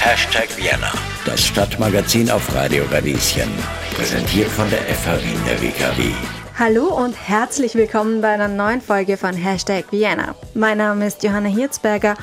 Hashtag 0.00 0.54
Vienna, 0.58 0.92
das 1.24 1.46
Stadtmagazin 1.46 2.30
auf 2.30 2.54
Radio 2.54 2.84
Radieschen. 2.90 3.50
Präsentiert 3.94 4.48
von 4.48 4.68
der 4.68 4.80
FH 4.80 5.16
Wien 5.22 5.40
der 5.46 5.62
WKW. 5.62 6.12
Hallo 6.58 6.94
und 6.94 7.14
herzlich 7.14 7.74
willkommen 7.74 8.20
bei 8.20 8.28
einer 8.28 8.48
neuen 8.48 8.82
Folge 8.82 9.16
von 9.16 9.32
Hashtag 9.32 9.86
Vienna. 9.90 10.34
Mein 10.52 10.76
Name 10.76 11.06
ist 11.06 11.22
Johanna 11.22 11.48
Hirzberger 11.48 12.14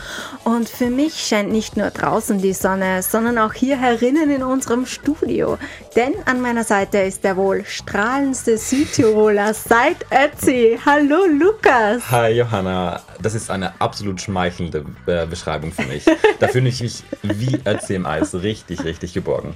und 0.44 0.70
für 0.70 0.92
mich 0.92 1.16
scheint 1.16 1.52
nicht 1.52 1.76
nur 1.76 1.90
draußen 1.90 2.40
die 2.40 2.54
Sonne, 2.54 3.02
sondern 3.02 3.40
auch 3.40 3.54
hier 3.54 3.76
herinnen 3.76 4.30
in 4.30 4.44
unserem 4.44 4.86
Studio. 4.86 5.58
Denn 5.96 6.14
an 6.26 6.40
meiner 6.40 6.64
Seite 6.64 7.00
ist 7.00 7.24
der 7.24 7.36
wohl 7.36 7.66
strahlendste 7.66 8.60
Südtiroler 8.60 9.56
seit 9.56 10.06
Ötzi. 10.12 10.78
Hallo 10.86 11.26
Lukas. 11.26 12.12
Hi 12.12 12.32
Johanna, 12.32 13.02
das 13.20 13.34
ist 13.34 13.50
eine 13.50 13.74
absolut 13.82 14.22
schmeichelnde 14.22 14.86
äh, 15.08 15.26
Beschreibung 15.26 15.72
für 15.72 15.84
mich. 15.84 16.06
Da 16.40 16.48
fühle 16.48 16.70
ich 16.70 16.82
mich 16.82 17.04
wie 17.24 17.60
Ötzi 17.66 17.96
im 17.96 18.06
Eis 18.06 18.36
richtig, 18.36 18.84
richtig 18.84 19.14
geborgen. 19.14 19.56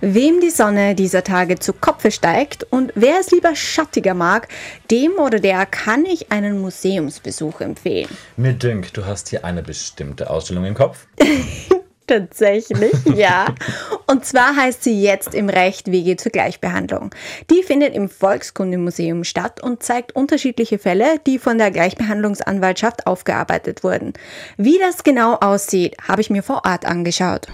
Wem 0.00 0.40
die 0.40 0.50
Sonne 0.50 0.94
dieser 0.94 1.22
Tage 1.22 1.58
zu 1.58 1.74
Kopfe 1.74 2.10
steigt 2.10 2.64
und 2.70 2.92
wer 2.94 3.20
es 3.20 3.30
lieber 3.30 3.54
schattiger 3.54 4.14
mag, 4.14 4.48
dem 4.90 5.12
oder 5.18 5.38
der 5.38 5.66
kann 5.66 6.06
ich 6.06 6.32
einen 6.32 6.62
Museumsbesuch 6.62 7.60
empfehlen. 7.60 8.08
Mir 8.38 8.54
dünkt, 8.54 8.96
du 8.96 9.04
hast 9.04 9.28
hier 9.28 9.44
eine 9.44 9.62
bestimmte 9.62 10.30
Ausstellung 10.30 10.64
im 10.64 10.74
Kopf. 10.74 11.06
Tatsächlich, 12.06 12.92
ja. 13.14 13.46
Und 14.12 14.26
zwar 14.26 14.54
heißt 14.54 14.84
sie 14.84 15.00
jetzt 15.00 15.34
im 15.34 15.48
Recht 15.48 15.90
Wege 15.90 16.18
zur 16.18 16.32
Gleichbehandlung. 16.32 17.14
Die 17.48 17.62
findet 17.62 17.94
im 17.94 18.10
Volkskundemuseum 18.10 19.24
statt 19.24 19.62
und 19.62 19.82
zeigt 19.82 20.14
unterschiedliche 20.14 20.78
Fälle, 20.78 21.18
die 21.26 21.38
von 21.38 21.56
der 21.56 21.70
Gleichbehandlungsanwaltschaft 21.70 23.06
aufgearbeitet 23.06 23.82
wurden. 23.82 24.12
Wie 24.58 24.78
das 24.78 25.02
genau 25.02 25.36
aussieht, 25.36 25.96
habe 26.06 26.20
ich 26.20 26.28
mir 26.28 26.42
vor 26.42 26.60
Ort 26.66 26.84
angeschaut. 26.84 27.46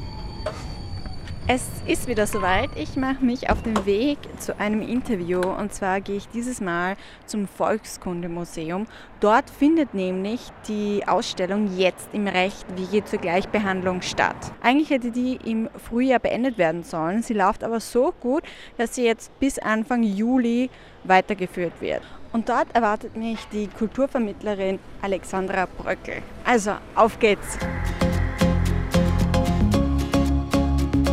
Es 1.50 1.64
ist 1.86 2.08
wieder 2.08 2.26
soweit. 2.26 2.68
Ich 2.76 2.94
mache 2.96 3.24
mich 3.24 3.48
auf 3.48 3.62
den 3.62 3.86
Weg 3.86 4.18
zu 4.38 4.60
einem 4.60 4.82
Interview 4.82 5.40
und 5.40 5.72
zwar 5.72 6.02
gehe 6.02 6.16
ich 6.16 6.28
dieses 6.28 6.60
Mal 6.60 6.94
zum 7.24 7.48
Volkskundemuseum. 7.48 8.86
Dort 9.20 9.48
findet 9.48 9.94
nämlich 9.94 10.50
die 10.68 11.08
Ausstellung 11.08 11.74
jetzt 11.74 12.10
im 12.12 12.28
Recht 12.28 12.66
Wege 12.76 13.02
zur 13.02 13.20
Gleichbehandlung 13.20 14.02
statt. 14.02 14.36
Eigentlich 14.60 14.90
hätte 14.90 15.10
die 15.10 15.38
im 15.42 15.70
Frühjahr 15.88 16.18
beendet 16.18 16.58
werden 16.58 16.82
sollen. 16.82 17.22
Sie 17.22 17.32
läuft 17.32 17.64
aber 17.64 17.80
so 17.80 18.12
gut, 18.20 18.42
dass 18.76 18.94
sie 18.94 19.06
jetzt 19.06 19.32
bis 19.40 19.58
Anfang 19.58 20.02
Juli 20.02 20.68
weitergeführt 21.04 21.80
wird. 21.80 22.02
Und 22.30 22.50
dort 22.50 22.74
erwartet 22.74 23.16
mich 23.16 23.38
die 23.52 23.68
Kulturvermittlerin 23.68 24.78
Alexandra 25.00 25.66
Bröckel. 25.78 26.16
Also, 26.44 26.72
auf 26.94 27.18
geht's! 27.18 27.56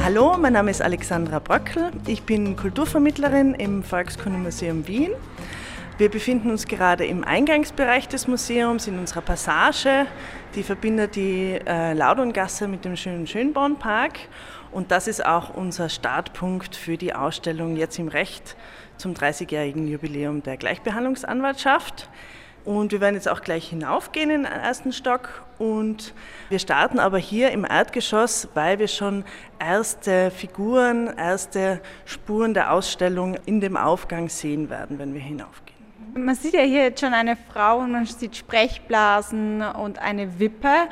Hallo, 0.06 0.38
mein 0.38 0.54
Name 0.54 0.70
ist 0.70 0.84
Alexandra 0.84 1.40
Bröckel. 1.40 1.90
Ich 2.06 2.22
bin 2.22 2.56
Kulturvermittlerin 2.56 3.56
im 3.56 3.82
Volkskundemuseum 3.82 4.88
Wien. 4.88 5.10
Wir 5.98 6.12
befinden 6.12 6.52
uns 6.52 6.68
gerade 6.68 7.08
im 7.08 7.24
Eingangsbereich 7.24 8.08
des 8.08 8.28
Museums, 8.28 8.86
in 8.86 9.00
unserer 9.00 9.22
Passage. 9.22 10.06
Die 10.54 10.62
verbindet 10.62 11.16
die 11.16 11.60
äh, 11.66 11.94
Laudongasse 11.94 12.68
mit 12.68 12.86
dem 12.86 12.96
schönen 12.96 13.26
Schönbornpark. 13.26 14.20
Und 14.72 14.92
das 14.92 15.08
ist 15.08 15.26
auch 15.26 15.56
unser 15.56 15.90
Startpunkt 15.90 16.76
für 16.76 16.98
die 16.98 17.16
Ausstellung 17.16 17.76
jetzt 17.76 17.98
im 17.98 18.08
Recht 18.08 18.56
zum 18.98 19.16
30-jährigen 19.16 19.88
Jubiläum 19.88 20.44
der 20.44 20.58
Gleichbehandlungsanwaltschaft. 20.58 22.10
Und 22.66 22.92
wir 22.92 23.00
werden 23.00 23.16
jetzt 23.16 23.30
auch 23.30 23.42
gleich 23.42 23.70
hinaufgehen 23.70 24.32
in 24.32 24.44
den 24.44 24.52
ersten 24.52 24.92
Stock. 24.92 25.44
Und 25.60 26.14
wir 26.50 26.60
starten 26.60 27.00
aber 27.00 27.20
hier 27.20 27.52
im 27.52 27.64
Erdgeschoss, 27.64 28.50
weil 28.56 28.80
wir 28.80 28.88
schon 28.88 29.24
erste 29.60 30.32
Figuren, 30.32 31.16
erste 31.16 31.80
Spuren 32.06 32.54
der 32.54 32.74
Ausstellung 32.74 33.38
in 33.46 33.62
dem 33.62 33.78
Aufgang 33.78 34.30
sehen 34.30 34.70
werden, 34.70 34.98
wenn 35.00 35.14
wir 35.14 35.22
hinaufgehen. 35.22 35.76
Man 36.18 36.34
sieht 36.34 36.54
ja 36.54 36.62
hier 36.62 36.84
jetzt 36.84 37.02
schon 37.02 37.14
eine 37.14 37.36
Frau 37.36 37.80
und 37.80 37.92
man 37.92 38.06
sieht 38.06 38.36
Sprechblasen 38.36 39.62
und 39.62 40.00
eine 40.00 40.40
Wippe. 40.40 40.88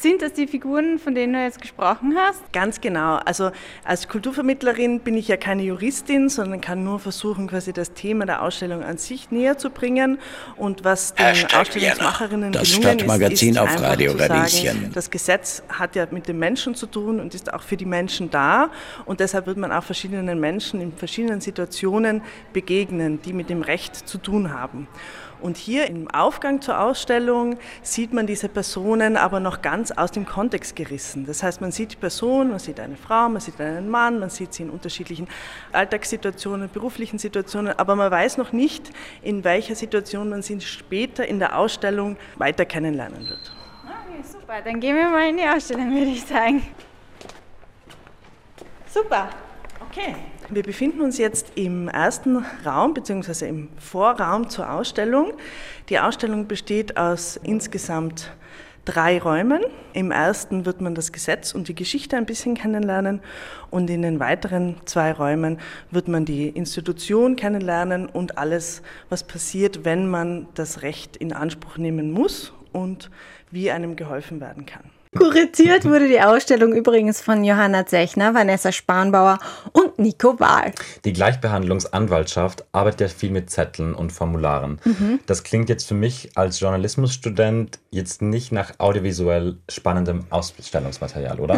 Sind 0.00 0.22
das 0.22 0.32
die 0.32 0.46
Figuren, 0.46 0.98
von 0.98 1.14
denen 1.14 1.34
du 1.34 1.42
jetzt 1.42 1.60
gesprochen 1.60 2.14
hast? 2.16 2.50
Ganz 2.54 2.80
genau. 2.80 3.16
Also 3.16 3.50
als 3.84 4.08
Kulturvermittlerin 4.08 5.00
bin 5.00 5.14
ich 5.14 5.28
ja 5.28 5.36
keine 5.36 5.62
Juristin, 5.62 6.30
sondern 6.30 6.62
kann 6.62 6.82
nur 6.82 6.98
versuchen, 6.98 7.48
quasi 7.48 7.74
das 7.74 7.92
Thema 7.92 8.24
der 8.24 8.40
Ausstellung 8.40 8.82
an 8.82 8.96
sich 8.96 9.30
näher 9.30 9.58
zu 9.58 9.68
bringen. 9.68 10.18
Und 10.56 10.84
was 10.84 11.12
den 11.12 11.26
Hashtag 11.26 11.60
Ausstellungsmacherinnen 11.60 12.50
das 12.50 12.70
gelungen 12.70 12.98
Stadtmagazin 12.98 13.50
ist, 13.50 13.56
ist 13.56 13.60
auf 13.60 13.68
einfach 13.68 13.82
Radio 13.90 14.12
zu 14.12 14.16
sagen. 14.16 14.90
Das 14.94 15.10
Gesetz 15.10 15.62
hat 15.68 15.94
ja 15.94 16.06
mit 16.10 16.28
den 16.28 16.38
Menschen 16.38 16.74
zu 16.74 16.86
tun 16.86 17.20
und 17.20 17.34
ist 17.34 17.52
auch 17.52 17.62
für 17.62 17.76
die 17.76 17.84
Menschen 17.84 18.30
da. 18.30 18.70
Und 19.04 19.20
deshalb 19.20 19.46
wird 19.46 19.58
man 19.58 19.70
auch 19.70 19.84
verschiedenen 19.84 20.40
Menschen 20.40 20.80
in 20.80 20.92
verschiedenen 20.96 21.42
Situationen 21.42 22.22
begegnen, 22.54 23.20
die 23.20 23.34
mit 23.34 23.50
dem 23.50 23.60
Recht 23.60 23.96
zu 24.08 24.16
tun 24.16 24.50
haben. 24.50 24.88
Und 25.40 25.56
hier 25.56 25.86
im 25.86 26.10
Aufgang 26.10 26.60
zur 26.60 26.80
Ausstellung 26.80 27.56
sieht 27.82 28.12
man 28.12 28.26
diese 28.26 28.48
Personen 28.48 29.16
aber 29.16 29.40
noch 29.40 29.62
ganz 29.62 29.89
aus 29.96 30.10
dem 30.12 30.26
Kontext 30.26 30.76
gerissen. 30.76 31.26
Das 31.26 31.42
heißt, 31.42 31.60
man 31.60 31.72
sieht 31.72 31.92
die 31.92 31.96
Person, 31.96 32.50
man 32.50 32.58
sieht 32.58 32.80
eine 32.80 32.96
Frau, 32.96 33.28
man 33.28 33.40
sieht 33.40 33.60
einen 33.60 33.88
Mann, 33.88 34.18
man 34.18 34.30
sieht 34.30 34.54
sie 34.54 34.64
in 34.64 34.70
unterschiedlichen 34.70 35.28
Alltagssituationen, 35.72 36.70
beruflichen 36.70 37.18
Situationen, 37.18 37.78
aber 37.78 37.96
man 37.96 38.10
weiß 38.10 38.36
noch 38.36 38.52
nicht, 38.52 38.90
in 39.22 39.44
welcher 39.44 39.74
Situation 39.74 40.28
man 40.30 40.42
sie 40.42 40.60
später 40.60 41.26
in 41.26 41.38
der 41.38 41.58
Ausstellung 41.58 42.16
weiter 42.36 42.64
kennenlernen 42.64 43.28
wird. 43.28 43.52
Okay, 43.84 44.22
super. 44.22 44.60
Dann 44.64 44.80
gehen 44.80 44.96
wir 44.96 45.08
mal 45.08 45.28
in 45.28 45.36
die 45.36 45.44
Ausstellung, 45.44 45.90
würde 45.90 46.10
ich 46.10 46.24
sagen. 46.24 46.62
Super. 48.86 49.30
Okay. 49.88 50.14
Wir 50.52 50.64
befinden 50.64 51.00
uns 51.00 51.16
jetzt 51.16 51.52
im 51.54 51.86
ersten 51.86 52.44
Raum 52.66 52.92
bzw. 52.92 53.48
im 53.48 53.68
Vorraum 53.78 54.48
zur 54.48 54.68
Ausstellung. 54.68 55.32
Die 55.88 55.98
Ausstellung 56.00 56.48
besteht 56.48 56.96
aus 56.96 57.38
insgesamt 57.44 58.32
drei 58.90 59.20
Räumen. 59.20 59.62
Im 59.92 60.10
ersten 60.10 60.66
wird 60.66 60.80
man 60.80 60.96
das 60.96 61.12
Gesetz 61.12 61.54
und 61.54 61.68
die 61.68 61.74
Geschichte 61.76 62.16
ein 62.16 62.26
bisschen 62.26 62.56
kennenlernen 62.56 63.20
und 63.70 63.88
in 63.88 64.02
den 64.02 64.18
weiteren 64.18 64.76
zwei 64.84 65.12
Räumen 65.12 65.58
wird 65.92 66.08
man 66.08 66.24
die 66.24 66.48
Institution 66.48 67.36
kennenlernen 67.36 68.08
und 68.08 68.36
alles, 68.36 68.82
was 69.08 69.22
passiert, 69.22 69.84
wenn 69.84 70.08
man 70.08 70.48
das 70.54 70.82
Recht 70.82 71.16
in 71.16 71.32
Anspruch 71.32 71.76
nehmen 71.76 72.10
muss 72.10 72.52
und 72.72 73.10
wie 73.52 73.70
einem 73.70 73.94
geholfen 73.94 74.40
werden 74.40 74.66
kann. 74.66 74.99
Kuratiert 75.16 75.86
wurde 75.86 76.06
die 76.06 76.20
Ausstellung 76.20 76.72
übrigens 76.72 77.20
von 77.20 77.42
Johanna 77.42 77.84
Zechner, 77.84 78.32
Vanessa 78.32 78.70
Spanbauer 78.70 79.40
und 79.72 79.98
Nico 79.98 80.38
Wahl. 80.38 80.70
Die 81.04 81.12
Gleichbehandlungsanwaltschaft 81.12 82.64
arbeitet 82.70 83.00
ja 83.00 83.08
viel 83.08 83.30
mit 83.30 83.50
Zetteln 83.50 83.92
und 83.94 84.12
Formularen. 84.12 84.80
Das 85.26 85.42
klingt 85.42 85.68
jetzt 85.68 85.88
für 85.88 85.94
mich 85.94 86.30
als 86.36 86.60
Journalismusstudent 86.60 87.80
jetzt 87.90 88.22
nicht 88.22 88.52
nach 88.52 88.74
audiovisuell 88.78 89.56
spannendem 89.68 90.26
Ausstellungsmaterial, 90.30 91.40
oder? 91.40 91.56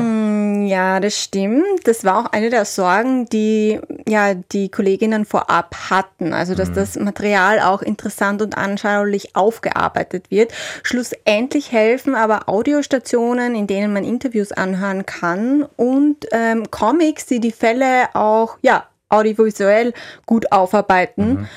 Ja, 0.66 1.00
das 1.00 1.22
stimmt. 1.22 1.64
Das 1.84 2.04
war 2.04 2.24
auch 2.24 2.32
eine 2.32 2.48
der 2.48 2.64
Sorgen, 2.64 3.26
die 3.26 3.80
ja 4.08 4.32
die 4.34 4.70
Kolleginnen 4.70 5.26
vorab 5.26 5.74
hatten. 5.90 6.32
Also, 6.32 6.54
dass 6.54 6.72
das 6.72 6.98
Material 6.98 7.60
auch 7.60 7.82
interessant 7.82 8.40
und 8.40 8.56
anschaulich 8.56 9.36
aufgearbeitet 9.36 10.30
wird. 10.30 10.52
Schlussendlich 10.82 11.70
helfen 11.70 12.14
aber 12.14 12.48
Audiostationen, 12.48 13.41
in 13.54 13.66
denen 13.66 13.92
man 13.92 14.04
Interviews 14.04 14.52
anhören 14.52 15.06
kann 15.06 15.66
und 15.76 16.26
ähm, 16.32 16.70
Comics, 16.70 17.26
die 17.26 17.40
die 17.40 17.52
Fälle 17.52 18.14
auch 18.14 18.58
ja 18.62 18.86
audiovisuell 19.08 19.92
gut 20.26 20.50
aufarbeiten. 20.52 21.48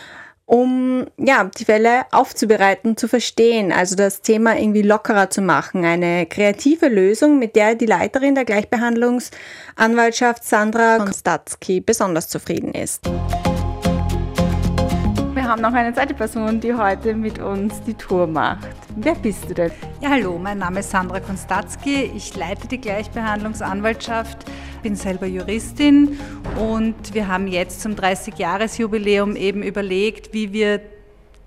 um 0.48 1.08
ja, 1.18 1.50
die 1.58 1.66
Fälle 1.66 2.04
aufzubereiten, 2.12 2.98
zu 2.98 3.08
verstehen, 3.08 3.72
also 3.72 3.96
das 3.96 4.22
Thema 4.22 4.58
irgendwie 4.58 4.84
lockerer 4.84 5.30
zu 5.30 5.42
machen. 5.42 5.84
Eine 5.84 6.28
kreative 6.28 6.88
Lösung, 6.88 7.40
mit 7.40 7.56
der 7.56 7.74
die 7.76 7.88
Leiterin 7.88 8.36
der 8.36 8.46
Gleichbehandlungsanwaltschaft 8.46 10.44
Sandra 10.44 10.98
Konstatzky 10.98 11.82
besonders 11.82 12.30
zufrieden 12.30 12.74
ist. 12.74 13.02
Wir 15.46 15.52
haben 15.52 15.62
noch 15.62 15.74
eine 15.74 15.94
zweite 15.94 16.16
Person, 16.16 16.60
die 16.60 16.74
heute 16.74 17.14
mit 17.14 17.38
uns 17.38 17.80
die 17.84 17.94
Tour 17.94 18.26
macht. 18.26 18.68
Wer 18.96 19.14
bist 19.14 19.48
du 19.48 19.54
denn? 19.54 19.72
Ja, 20.02 20.10
hallo, 20.10 20.40
mein 20.40 20.58
Name 20.58 20.80
ist 20.80 20.90
Sandra 20.90 21.20
Konstatzky. 21.20 22.12
Ich 22.16 22.36
leite 22.36 22.68
die 22.68 22.82
Gleichbehandlungsanwaltschaft, 22.82 24.40
bin 24.82 24.96
selber 24.96 25.28
Juristin 25.28 26.20
und 26.58 27.14
wir 27.14 27.28
haben 27.28 27.46
jetzt 27.46 27.82
zum 27.82 27.94
30-Jahres-Jubiläum 27.94 29.36
eben 29.36 29.62
überlegt, 29.62 30.34
wie 30.34 30.52
wir 30.52 30.82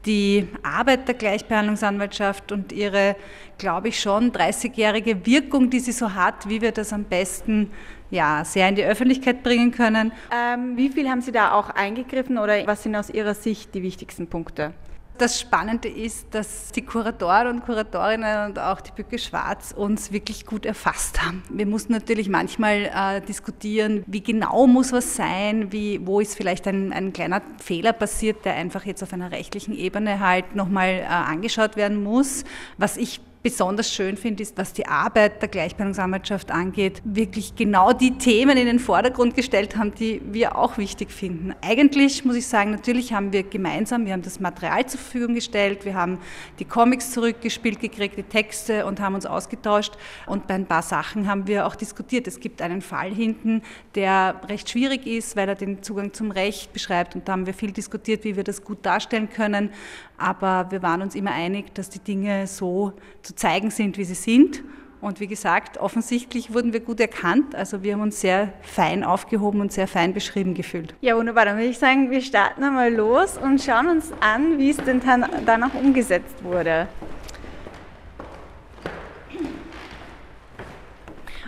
die 0.07 0.47
Arbeit 0.63 1.09
der 1.09 1.17
Gleichbehandlungsanwaltschaft 1.17 2.53
und 2.53 2.71
ihre, 2.71 3.17
glaube 3.59 3.89
ich, 3.89 4.01
schon 4.01 4.31
30-jährige 4.31 5.27
Wirkung, 5.27 5.71
die 5.71 5.81
sie 5.81 5.91
so 5.91 6.15
hat, 6.15 6.49
wie 6.49 6.61
wir 6.61 6.71
das 6.71 6.93
am 6.93 7.03
besten 7.03 7.73
ja, 8.11 8.45
sehr 8.45 8.69
in 8.69 8.75
die 8.75 8.85
Öffentlichkeit 8.85 9.43
bringen 9.43 9.71
können. 9.71 10.13
Ähm, 10.33 10.77
wie 10.77 10.89
viel 10.89 11.09
haben 11.09 11.21
Sie 11.21 11.33
da 11.33 11.53
auch 11.53 11.71
eingegriffen 11.71 12.39
oder 12.39 12.67
was 12.67 12.83
sind 12.83 12.97
aus 12.97 13.11
Ihrer 13.11 13.35
Sicht 13.35 13.75
die 13.75 13.83
wichtigsten 13.83 14.27
Punkte? 14.27 14.73
Das 15.19 15.41
Spannende 15.41 15.89
ist, 15.89 16.29
dass 16.31 16.71
die 16.71 16.83
Kuratoren 16.83 17.49
und 17.49 17.65
Kuratorinnen 17.65 18.51
und 18.51 18.59
auch 18.61 18.81
die 18.81 18.93
Bücke 18.93 19.19
Schwarz 19.19 19.75
uns 19.77 20.13
wirklich 20.13 20.47
gut 20.47 20.65
erfasst 20.65 21.21
haben. 21.21 21.43
Wir 21.51 21.67
mussten 21.67 21.93
natürlich 21.93 22.29
manchmal 22.29 22.89
äh, 22.95 23.21
diskutieren, 23.21 24.05
wie 24.07 24.23
genau 24.23 24.69
muss 24.69 24.93
was 24.93 25.17
sein, 25.17 25.73
wie, 25.73 26.07
wo 26.07 26.21
ist 26.21 26.37
vielleicht 26.37 26.69
ein, 26.69 26.93
ein 26.93 27.13
kleiner 27.13 27.43
Fehler 27.61 27.93
passiert, 27.93 28.45
der 28.45 28.55
einfach 28.55 28.87
jetzt 28.87 29.03
auf 29.03 29.13
einer 29.13 29.33
rechtlichen 29.33 29.77
Ebene 29.77 30.21
halt 30.21 30.55
nochmal 30.55 31.01
äh, 31.01 31.07
angeschaut 31.07 31.75
werden 31.75 32.01
muss. 32.01 32.45
Was 32.77 32.97
ich 32.97 33.21
besonders 33.49 33.91
schön 33.91 34.19
finde, 34.19 34.43
ist, 34.43 34.59
was 34.59 34.75
die 34.75 34.87
Arbeit 34.87 35.41
der 35.41 35.49
Gleichbehandlungsanwaltschaft 35.49 36.51
angeht, 36.51 37.01
wirklich 37.05 37.57
genau 37.57 37.95
die 37.95 38.19
Themen 38.19 38.59
in 38.59 38.67
den 38.67 38.79
Vordergrund 38.79 39.35
gestellt 39.35 39.75
haben, 39.75 39.95
die 39.95 40.21
wir 40.23 40.59
auch 40.59 40.77
wichtig 40.77 41.11
finden. 41.11 41.55
Eigentlich 41.63 42.27
muss 42.27 42.37
ich 42.37 42.47
sagen, 42.47 42.73
natürlich 42.73 43.15
haben 43.15 43.33
wir 43.33 43.45
gemeinsam, 43.45 44.05
wir 44.05 44.13
haben 44.13 44.21
das 44.21 44.39
Material 44.39 44.85
zur 44.85 45.01
Verfügung 45.01 45.35
gestellt, 45.35 45.87
wir 45.87 45.95
haben 45.95 46.19
die 46.59 46.67
Comics 46.67 47.11
zurückgespielt 47.13 47.81
gekriegt, 47.81 48.19
die 48.19 48.23
Texte 48.23 48.85
und 48.85 49.01
haben 49.01 49.15
uns 49.15 49.25
ausgetauscht 49.25 49.95
und 50.27 50.47
bei 50.47 50.53
ein 50.53 50.67
paar 50.67 50.83
Sachen 50.83 51.27
haben 51.27 51.47
wir 51.47 51.67
auch 51.67 51.75
diskutiert. 51.75 52.27
Es 52.27 52.41
gibt 52.41 52.61
einen 52.61 52.83
Fall 52.83 53.15
hinten, 53.15 53.63
der 53.95 54.43
recht 54.47 54.69
schwierig 54.69 55.07
ist, 55.07 55.37
weil 55.37 55.49
er 55.49 55.55
den 55.55 55.83
Zugang 55.83 56.13
zum 56.13 56.33
Recht 56.33 56.75
beschreibt 56.75 57.15
und 57.15 57.27
da 57.27 57.33
haben 57.33 57.47
wir 57.47 57.55
viel 57.55 57.73
diskutiert, 57.73 58.25
wie 58.25 58.37
wir 58.37 58.45
das 58.45 58.63
gut 58.63 58.85
darstellen 58.85 59.31
können, 59.31 59.71
aber 60.19 60.71
wir 60.71 60.83
waren 60.83 61.01
uns 61.01 61.15
immer 61.15 61.33
einig, 61.33 61.75
dass 61.75 61.89
die 61.89 62.01
Dinge 62.01 62.47
so 62.47 62.93
zu 63.23 63.35
zeigen 63.35 63.71
sind, 63.71 63.97
wie 63.97 64.05
sie 64.05 64.15
sind. 64.15 64.63
Und 65.01 65.21
wie 65.21 65.29
gesagt, 65.29 65.79
offensichtlich 65.79 66.53
wurden 66.53 66.73
wir 66.73 66.81
gut 66.81 66.99
erkannt. 66.99 67.55
Also 67.55 67.85
wir 67.85 67.93
haben 67.93 68.01
uns 68.01 68.21
sehr 68.21 68.53
fein 68.63 69.05
aufgehoben 69.05 69.61
und 69.61 69.73
sehr 69.73 69.87
fein 69.87 70.13
beschrieben 70.13 70.55
gefühlt. 70.55 70.93
Ja, 71.01 71.17
wunderbar. 71.17 71.45
Dann 71.45 71.57
würde 71.57 71.69
ich 71.69 71.79
sagen, 71.79 72.11
wir 72.11 72.21
starten 72.21 72.65
einmal 72.65 72.93
los 72.93 73.39
und 73.39 73.63
schauen 73.63 73.87
uns 73.87 74.13
an, 74.19 74.59
wie 74.59 74.71
es 74.71 74.77
denn 74.79 75.01
dann 75.47 75.63
auch 75.63 75.75
umgesetzt 75.75 76.43
wurde. 76.43 76.89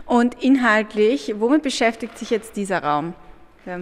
Und 0.06 0.40
inhaltlich, 0.42 1.34
womit 1.38 1.62
beschäftigt 1.62 2.18
sich 2.18 2.30
jetzt 2.30 2.56
dieser 2.56 2.84
Raum? 2.84 3.14
Ja. 3.66 3.80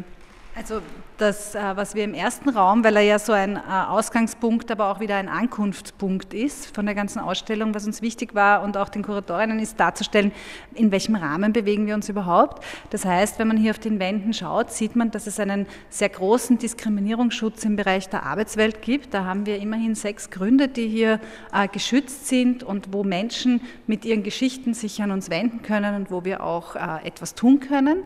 Also 0.54 0.80
das, 1.18 1.54
äh, 1.54 1.60
was 1.74 1.94
wir 1.94 2.04
im 2.04 2.14
ersten 2.14 2.48
Raum, 2.48 2.84
weil 2.84 2.96
er 2.96 3.02
ja 3.02 3.18
so 3.18 3.32
ein 3.32 3.56
äh, 3.56 3.60
Ausgangspunkt, 3.88 4.70
aber 4.70 4.90
auch 4.90 5.00
wieder 5.00 5.16
ein 5.16 5.28
Ankunftspunkt 5.28 6.32
ist 6.32 6.74
von 6.74 6.86
der 6.86 6.94
ganzen 6.94 7.18
Ausstellung, 7.18 7.74
was 7.74 7.86
uns 7.86 8.00
wichtig 8.02 8.34
war 8.34 8.62
und 8.62 8.76
auch 8.76 8.88
den 8.88 9.02
Kuratorinnen 9.02 9.58
ist 9.58 9.78
darzustellen, 9.80 10.32
in 10.74 10.92
welchem 10.92 11.16
Rahmen 11.16 11.52
bewegen 11.52 11.86
wir 11.86 11.94
uns 11.94 12.08
überhaupt. 12.08 12.64
Das 12.90 13.04
heißt, 13.04 13.38
wenn 13.38 13.48
man 13.48 13.56
hier 13.56 13.72
auf 13.72 13.78
den 13.78 13.98
Wänden 13.98 14.32
schaut, 14.32 14.70
sieht 14.70 14.96
man, 14.96 15.10
dass 15.10 15.26
es 15.26 15.40
einen 15.40 15.66
sehr 15.90 16.08
großen 16.08 16.58
Diskriminierungsschutz 16.58 17.64
im 17.64 17.76
Bereich 17.76 18.08
der 18.08 18.22
Arbeitswelt 18.22 18.80
gibt. 18.80 19.12
Da 19.12 19.24
haben 19.24 19.44
wir 19.44 19.58
immerhin 19.58 19.94
sechs 19.94 20.30
Gründe, 20.30 20.68
die 20.68 20.88
hier 20.88 21.20
äh, 21.52 21.66
geschützt 21.68 22.28
sind 22.28 22.62
und 22.62 22.92
wo 22.92 23.02
Menschen 23.02 23.60
mit 23.86 24.04
ihren 24.04 24.22
Geschichten 24.22 24.72
sich 24.72 25.02
an 25.02 25.10
uns 25.10 25.30
wenden 25.30 25.62
können 25.62 25.96
und 25.96 26.10
wo 26.10 26.24
wir 26.24 26.42
auch 26.42 26.76
etwas 27.02 27.34
tun 27.34 27.60
können. 27.60 28.02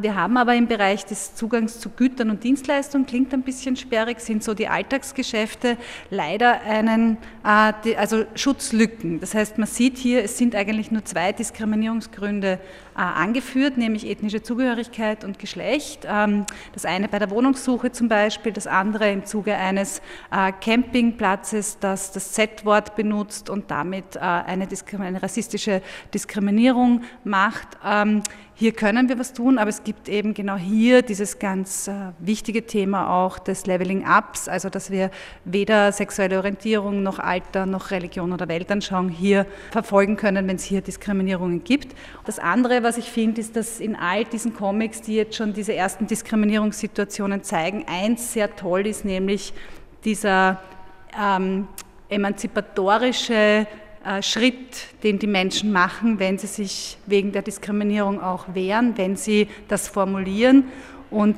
Wir 0.00 0.14
haben 0.14 0.36
aber 0.36 0.54
im 0.54 0.66
Bereich 0.66 1.04
des 1.06 1.34
Zugangs 1.34 1.80
zu 1.80 1.90
Gütern 1.90 2.30
und 2.30 2.33
Dienstleistungen, 2.40 3.06
klingt 3.06 3.32
ein 3.32 3.42
bisschen 3.42 3.76
sperrig, 3.76 4.20
sind 4.20 4.42
so 4.42 4.54
die 4.54 4.68
Alltagsgeschäfte 4.68 5.76
leider 6.10 6.62
einen, 6.62 7.18
äh, 7.44 7.94
also 7.96 8.24
Schutzlücken. 8.34 9.20
Das 9.20 9.34
heißt, 9.34 9.58
man 9.58 9.66
sieht 9.66 9.98
hier, 9.98 10.24
es 10.24 10.38
sind 10.38 10.54
eigentlich 10.54 10.90
nur 10.90 11.04
zwei 11.04 11.32
Diskriminierungsgründe 11.32 12.58
angeführt, 13.00 13.76
nämlich 13.76 14.08
ethnische 14.08 14.42
Zugehörigkeit 14.42 15.24
und 15.24 15.38
Geschlecht. 15.38 16.06
Ähm, 16.08 16.44
das 16.72 16.84
eine 16.84 17.08
bei 17.08 17.18
der 17.18 17.30
Wohnungssuche 17.30 17.92
zum 17.92 18.08
Beispiel, 18.08 18.52
das 18.52 18.66
andere 18.66 19.10
im 19.10 19.24
Zuge 19.24 19.54
eines 19.56 20.00
äh, 20.30 20.52
Campingplatzes, 20.60 21.78
das 21.80 22.12
das 22.12 22.32
Z-Wort 22.32 22.96
benutzt 22.96 23.50
und 23.50 23.70
damit 23.70 24.16
eine, 24.16 24.68
eine 24.98 25.22
rassistische 25.22 25.82
Diskriminierung 26.12 27.02
macht. 27.24 27.68
Ähm, 27.84 28.22
hier 28.56 28.70
können 28.70 29.08
wir 29.08 29.18
was 29.18 29.32
tun, 29.32 29.58
aber 29.58 29.68
es 29.68 29.82
gibt 29.82 30.08
eben 30.08 30.32
genau 30.32 30.54
hier 30.54 31.02
dieses 31.02 31.40
ganz 31.40 31.88
äh, 31.88 32.12
wichtige 32.20 32.64
Thema 32.64 33.10
auch 33.10 33.40
des 33.40 33.66
Leveling 33.66 34.06
Ups, 34.06 34.46
also 34.46 34.68
dass 34.68 34.92
wir 34.92 35.10
weder 35.44 35.90
sexuelle 35.90 36.36
Orientierung 36.36 37.02
noch 37.02 37.18
Alter 37.18 37.66
noch 37.66 37.90
Religion 37.90 38.32
oder 38.32 38.46
Weltanschauung 38.46 39.08
hier 39.08 39.44
verfolgen 39.72 40.16
können, 40.16 40.46
wenn 40.46 40.54
es 40.54 40.62
hier 40.62 40.82
Diskriminierungen 40.82 41.64
gibt. 41.64 41.96
Das 42.26 42.38
andere, 42.38 42.83
was 42.84 42.98
ich 42.98 43.10
finde, 43.10 43.40
ist, 43.40 43.56
dass 43.56 43.80
in 43.80 43.96
all 43.96 44.24
diesen 44.24 44.54
Comics, 44.54 45.02
die 45.02 45.16
jetzt 45.16 45.36
schon 45.36 45.52
diese 45.52 45.74
ersten 45.74 46.06
Diskriminierungssituationen 46.06 47.42
zeigen, 47.42 47.84
eins 47.88 48.32
sehr 48.32 48.54
toll 48.54 48.86
ist, 48.86 49.04
nämlich 49.04 49.52
dieser 50.04 50.60
ähm, 51.20 51.66
emanzipatorische 52.08 53.66
äh, 54.04 54.22
Schritt, 54.22 55.02
den 55.02 55.18
die 55.18 55.26
Menschen 55.26 55.72
machen, 55.72 56.20
wenn 56.20 56.38
sie 56.38 56.46
sich 56.46 56.98
wegen 57.06 57.32
der 57.32 57.42
Diskriminierung 57.42 58.22
auch 58.22 58.54
wehren, 58.54 58.96
wenn 58.96 59.16
sie 59.16 59.48
das 59.66 59.88
formulieren. 59.88 60.64
Und 61.10 61.36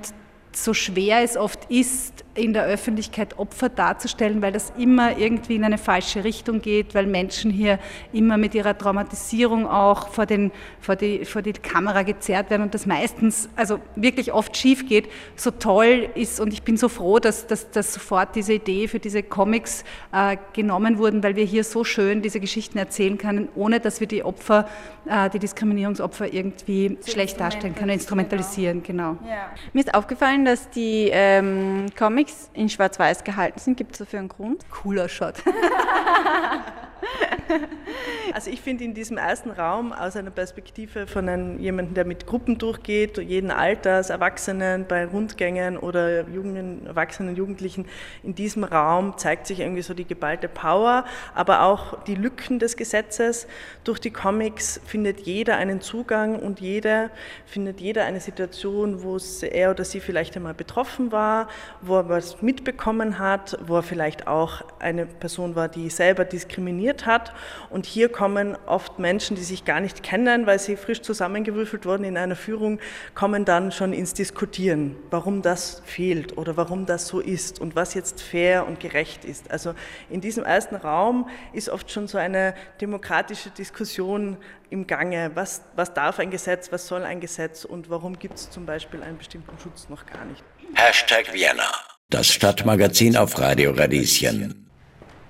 so 0.53 0.75
schwer 0.75 1.23
es 1.23 1.37
oft 1.37 1.71
ist, 1.71 2.25
in 2.37 2.53
der 2.53 2.65
Öffentlichkeit 2.65 3.39
Opfer 3.39 3.69
darzustellen, 3.69 4.43
weil 4.43 4.53
das 4.53 4.73
immer 4.79 5.19
irgendwie 5.19 5.57
in 5.57 5.65
eine 5.65 5.79
falsche 5.79 6.25
Richtung 6.25 6.61
geht, 6.61 6.95
weil 6.95 7.07
Menschen 7.07 7.51
hier 7.51 7.79
immer 8.13 8.37
mit 8.37 8.55
ihrer 8.55 8.77
Traumatisierung 8.77 9.67
auch 9.67 10.09
vor, 10.09 10.27
den, 10.27 10.53
vor, 10.81 10.97
die, 10.97 11.25
vor 11.25 11.43
die 11.43 11.53
Kamera 11.53 12.03
gezerrt 12.03 12.51
werden 12.51 12.63
und 12.63 12.75
das 12.75 12.87
meistens, 12.87 13.49
also 13.57 13.81
wirklich 13.95 14.33
oft 14.33 14.57
schief 14.57 14.89
geht, 14.89 15.09
so 15.35 15.51
toll 15.51 16.09
ist 16.15 16.41
und 16.41 16.53
ich 16.53 16.63
bin 16.63 16.77
so 16.77 16.89
froh, 16.89 17.19
dass, 17.19 17.47
dass, 17.47 17.71
dass 17.71 17.95
sofort 17.95 18.35
diese 18.35 18.55
Idee 18.55 18.89
für 18.89 18.99
diese 18.99 19.23
Comics 19.23 19.85
äh, 20.13 20.37
genommen 20.53 20.99
wurden, 20.99 21.23
weil 21.23 21.37
wir 21.37 21.45
hier 21.45 21.65
so 21.65 21.85
schön 21.85 22.23
diese 22.23 22.41
Geschichten 22.41 22.79
erzählen 22.79 23.19
können, 23.19 23.49
ohne 23.55 23.81
dass 23.81 24.01
wir 24.01 24.07
die 24.07 24.25
Opfer, 24.25 24.69
äh, 25.07 25.31
die 25.31 25.39
Diskriminierungsopfer 25.39 26.33
irgendwie 26.33 26.99
schlecht 27.07 27.41
darstellen 27.41 27.75
können, 27.75 27.91
instrumentalisieren, 27.91 28.83
genau. 28.83 29.15
genau. 29.15 29.31
Ja. 29.31 29.51
Mir 29.73 29.81
ist 29.81 29.95
aufgefallen, 29.95 30.45
dass 30.45 30.71
die 30.71 31.11
ähm, 31.13 31.87
Comics 31.97 32.26
Comics 32.27 32.51
in 32.55 32.69
Schwarz-Weiß 32.69 33.25
gehalten 33.25 33.59
sind. 33.61 33.77
Gibt 33.77 33.93
es 33.93 33.99
dafür 33.99 34.19
einen 34.19 34.29
Grund? 34.29 34.69
Cooler 34.71 35.09
Shot. 35.09 35.35
Also 38.35 38.51
ich 38.51 38.61
finde 38.61 38.85
in 38.85 38.95
diesem 38.95 39.17
ersten 39.17 39.51
Raum 39.51 39.93
aus 39.93 40.17
einer 40.17 40.31
Perspektive 40.31 41.07
von 41.07 41.29
einem, 41.29 41.59
jemandem, 41.59 41.95
der 41.95 42.05
mit 42.05 42.27
Gruppen 42.27 42.59
durchgeht, 42.59 43.19
jeden 43.19 43.51
Alters, 43.51 44.11
Erwachsenen 44.11 44.85
bei 44.87 45.07
Rundgängen 45.07 45.79
oder 45.79 46.29
jungen, 46.29 46.87
Erwachsenen, 46.87 47.37
Jugendlichen, 47.37 47.87
in 48.23 48.35
diesem 48.35 48.65
Raum 48.65 49.17
zeigt 49.17 49.47
sich 49.47 49.61
irgendwie 49.61 49.83
so 49.83 49.95
die 49.95 50.05
geballte 50.05 50.49
Power, 50.49 51.05
aber 51.35 51.63
auch 51.63 52.03
die 52.05 52.15
Lücken 52.15 52.59
des 52.59 52.77
Gesetzes. 52.77 53.47
Durch 53.85 54.01
die 54.01 54.11
Comics 54.11 54.81
findet 54.85 55.21
jeder 55.21 55.57
einen 55.57 55.81
Zugang 55.81 56.39
und 56.39 56.61
jeder 56.61 57.11
findet 57.47 57.81
jeder 57.81 58.05
eine 58.05 58.21
Situation, 58.21 59.03
wo 59.03 59.19
er 59.43 59.71
oder 59.71 59.85
sie 59.85 60.01
vielleicht 60.01 60.37
einmal 60.37 60.55
betroffen 60.55 61.13
war, 61.13 61.49
wo 61.81 61.97
er 61.97 62.09
was 62.09 62.43
mitbekommen 62.43 63.19
hat, 63.19 63.57
wo 63.67 63.77
er 63.77 63.83
vielleicht 63.83 64.27
auch 64.27 64.63
eine 64.79 65.07
Person 65.07 65.55
war, 65.55 65.69
die 65.69 65.89
selber 65.91 66.25
diskriminiert 66.25 66.86
hat 66.95 67.33
und 67.71 67.87
hier 67.87 68.09
kommen 68.09 68.57
oft 68.67 68.99
Menschen, 68.99 69.37
die 69.37 69.43
sich 69.43 69.65
gar 69.65 69.81
nicht 69.81 70.03
kennen, 70.03 70.47
weil 70.47 70.59
sie 70.59 70.77
frisch 70.77 71.03
zusammengewürfelt 71.03 71.85
wurden 71.85 72.05
in 72.05 72.17
einer 72.17 72.37
Führung, 72.37 72.79
kommen 73.15 73.45
dann 73.45 73.73
schon 73.73 73.93
ins 73.93 74.15
Diskutieren, 74.15 74.97
warum 75.11 75.43
das 75.43 75.83
fehlt 75.85 76.39
oder 76.39 76.57
warum 76.57 76.87
das 76.87 77.09
so 77.09 77.21
ist 77.21 77.61
und 77.61 77.75
was 77.75 77.95
jetzt 77.95 78.23
fair 78.23 78.67
und 78.67 78.81
gerecht 78.81 79.25
ist. 79.25 79.51
Also 79.51 79.75
in 80.09 80.21
diesem 80.21 80.45
ersten 80.45 80.77
Raum 80.77 81.29
ist 81.53 81.69
oft 81.69 81.91
schon 81.91 82.07
so 82.07 82.19
eine 82.19 82.55
demokratische 82.81 83.51
Diskussion 83.51 84.37
im 84.71 84.87
Gange. 84.87 85.33
Was, 85.35 85.63
was 85.75 85.95
darf 85.95 86.19
ein 86.19 86.31
Gesetz, 86.31 86.73
was 86.73 86.87
soll 86.87 87.03
ein 87.03 87.21
Gesetz 87.21 87.65
und 87.65 87.91
warum 87.91 88.19
gibt 88.19 88.35
es 88.35 88.51
zum 88.51 88.67
Beispiel 88.67 89.03
einen 89.03 89.19
bestimmten 89.19 89.59
Schutz 89.59 89.89
noch 89.89 90.07
gar 90.07 90.25
nicht? 90.25 90.43
Hashtag 90.75 91.33
Vienna, 91.33 91.71
das 92.11 92.29
Stadtmagazin 92.29 93.17
auf 93.17 93.39
Radio 93.39 93.73
Radieschen. 93.73 94.66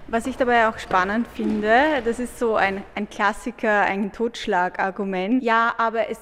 Was 0.08 0.26
ich 0.26 0.36
dabei 0.36 0.68
auch 0.68 0.78
spannend 0.78 1.26
finde, 1.26 2.00
das 2.04 2.20
ist 2.20 2.38
so 2.38 2.54
ein, 2.54 2.84
ein 2.94 3.10
Klassiker, 3.10 3.82
ein 3.82 4.12
Totschlagargument. 4.12 5.42
Ja, 5.42 5.75
aber 5.78 6.08
es, 6.08 6.20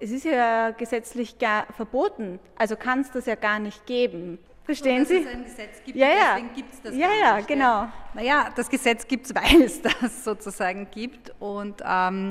es 0.00 0.12
ist 0.12 0.24
ja 0.24 0.70
gesetzlich 0.70 1.38
gar 1.38 1.66
verboten, 1.76 2.38
also 2.56 2.76
kann 2.76 3.00
es 3.00 3.10
das 3.10 3.26
ja 3.26 3.34
gar 3.34 3.58
nicht 3.58 3.86
geben. 3.86 4.38
Verstehen 4.64 5.04
so, 5.04 5.14
Sie? 5.14 5.22
Es 5.22 5.26
ein 5.26 5.44
Gesetz 5.44 5.82
gibt, 5.84 5.98
ja, 5.98 6.08
ja. 6.08 6.14
deswegen 6.30 6.54
gibt 6.54 6.72
es 6.72 6.82
das 6.82 6.94
Ja, 6.94 7.08
ja, 7.20 7.36
nicht, 7.36 7.48
genau. 7.48 7.64
Ja. 7.64 7.92
Naja, 8.14 8.48
das 8.54 8.70
Gesetz 8.70 9.06
gibt 9.06 9.26
es, 9.26 9.34
weil 9.34 9.62
es 9.62 9.82
das 9.82 10.24
sozusagen 10.24 10.88
gibt 10.92 11.32
und 11.40 11.82
ähm, 11.84 12.30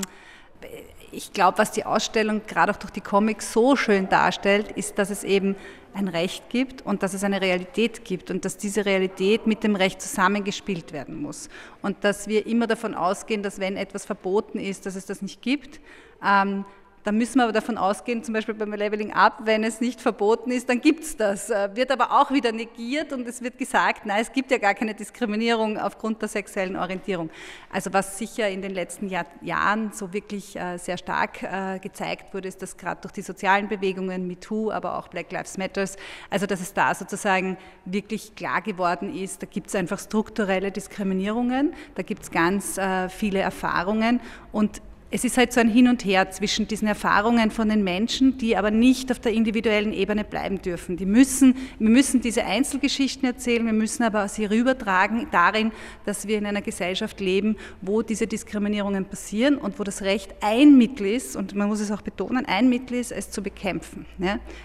ich 1.12 1.32
glaube, 1.32 1.58
was 1.58 1.70
die 1.70 1.84
Ausstellung 1.84 2.42
gerade 2.46 2.72
auch 2.72 2.76
durch 2.76 2.92
die 2.92 3.02
Comics 3.02 3.52
so 3.52 3.76
schön 3.76 4.08
darstellt, 4.08 4.72
ist, 4.72 4.98
dass 4.98 5.10
es 5.10 5.22
eben 5.22 5.54
ein 5.94 6.08
Recht 6.08 6.50
gibt 6.50 6.82
und 6.82 7.02
dass 7.02 7.14
es 7.14 7.24
eine 7.24 7.40
Realität 7.40 8.04
gibt 8.04 8.30
und 8.30 8.44
dass 8.44 8.56
diese 8.56 8.84
Realität 8.84 9.46
mit 9.46 9.62
dem 9.62 9.76
Recht 9.76 10.02
zusammengespielt 10.02 10.92
werden 10.92 11.22
muss. 11.22 11.48
Und 11.82 12.02
dass 12.02 12.26
wir 12.28 12.46
immer 12.46 12.66
davon 12.66 12.94
ausgehen, 12.94 13.42
dass 13.42 13.60
wenn 13.60 13.76
etwas 13.76 14.04
verboten 14.04 14.58
ist, 14.58 14.86
dass 14.86 14.96
es 14.96 15.06
das 15.06 15.22
nicht 15.22 15.40
gibt. 15.40 15.80
Ähm, 16.24 16.64
Da 17.04 17.12
müssen 17.12 17.36
wir 17.36 17.44
aber 17.44 17.52
davon 17.52 17.76
ausgehen, 17.76 18.24
zum 18.24 18.32
Beispiel 18.32 18.54
beim 18.54 18.72
Leveling 18.72 19.12
Up, 19.12 19.40
wenn 19.44 19.62
es 19.62 19.82
nicht 19.82 20.00
verboten 20.00 20.50
ist, 20.50 20.70
dann 20.70 20.80
gibt 20.80 21.04
es 21.04 21.18
das. 21.18 21.50
Äh, 21.50 21.68
wird 21.74 21.92
aber 21.92 22.18
auch 22.18 22.30
wieder 22.30 22.50
negiert 22.50 23.12
und 23.12 23.28
es 23.28 23.42
wird 23.42 23.58
gesagt, 23.58 24.06
nein, 24.06 24.22
es 24.22 24.32
gibt 24.32 24.50
ja 24.50 24.56
gar 24.56 24.72
keine 24.72 24.94
Diskriminierung 24.94 25.78
aufgrund 25.78 26.22
der 26.22 26.30
sexuellen 26.30 26.76
Orientierung. 26.76 27.28
Also 27.70 27.92
was 27.92 28.16
sicher 28.16 28.48
in 28.48 28.62
den 28.62 28.72
letzten 28.72 29.10
Jahr, 29.10 29.26
Jahren 29.42 29.92
so 29.92 30.14
wirklich 30.14 30.56
äh, 30.56 30.78
sehr 30.78 30.96
stark 30.96 31.42
äh, 31.42 31.78
gezeigt 31.78 32.32
wurde, 32.32 32.48
ist, 32.48 32.62
dass 32.62 32.74
gerade 32.78 33.02
durch 33.02 33.12
die 33.12 33.22
sozialen 33.22 33.68
Bewegungen, 33.68 34.26
MeToo, 34.26 34.70
aber 34.70 34.96
auch 34.96 35.08
Black 35.08 35.30
Lives 35.30 35.58
Matters, 35.58 35.96
also 36.30 36.46
dass 36.46 36.62
es 36.62 36.72
da 36.72 36.94
sozusagen 36.94 37.58
wirklich 37.84 38.34
klar 38.34 38.62
geworden 38.62 39.14
ist, 39.14 39.42
da 39.42 39.46
gibt 39.46 39.66
es 39.66 39.74
einfach 39.74 39.98
strukturelle 39.98 40.72
Diskriminierungen, 40.72 41.74
da 41.96 42.02
gibt 42.02 42.22
es 42.22 42.30
ganz 42.30 42.80
viele 43.10 43.40
Erfahrungen 43.40 44.20
und 44.52 44.80
es 45.14 45.22
ist 45.22 45.36
halt 45.36 45.52
so 45.52 45.60
ein 45.60 45.68
Hin 45.68 45.86
und 45.86 46.04
Her 46.04 46.32
zwischen 46.32 46.66
diesen 46.66 46.88
Erfahrungen 46.88 47.52
von 47.52 47.68
den 47.68 47.84
Menschen, 47.84 48.36
die 48.36 48.56
aber 48.56 48.72
nicht 48.72 49.12
auf 49.12 49.20
der 49.20 49.30
individuellen 49.30 49.92
Ebene 49.92 50.24
bleiben 50.24 50.60
dürfen. 50.60 50.96
Die 50.96 51.06
müssen, 51.06 51.54
wir 51.78 51.88
müssen 51.88 52.20
diese 52.20 52.44
Einzelgeschichten 52.44 53.24
erzählen, 53.24 53.64
wir 53.64 53.72
müssen 53.72 54.02
aber 54.02 54.26
sie 54.26 54.44
rübertragen 54.44 55.28
darin, 55.30 55.70
dass 56.04 56.26
wir 56.26 56.36
in 56.36 56.46
einer 56.46 56.62
Gesellschaft 56.62 57.20
leben, 57.20 57.56
wo 57.80 58.02
diese 58.02 58.26
Diskriminierungen 58.26 59.04
passieren 59.04 59.56
und 59.56 59.78
wo 59.78 59.84
das 59.84 60.02
Recht 60.02 60.34
ein 60.40 60.76
Mittel 60.76 61.06
ist, 61.06 61.36
und 61.36 61.54
man 61.54 61.68
muss 61.68 61.78
es 61.78 61.92
auch 61.92 62.02
betonen, 62.02 62.44
ein 62.46 62.68
Mittel 62.68 62.98
ist, 62.98 63.12
es 63.12 63.30
zu 63.30 63.40
bekämpfen. 63.40 64.06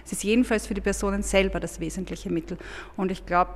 Es 0.03 0.13
ist 0.13 0.24
jedenfalls 0.24 0.65
für 0.65 0.74
die 0.74 0.82
Personen 0.82 1.22
selber 1.22 1.60
das 1.60 1.79
wesentliche 1.79 2.32
Mittel. 2.32 2.58
Und 2.98 3.12
ich 3.12 3.24
glaube, 3.27 3.51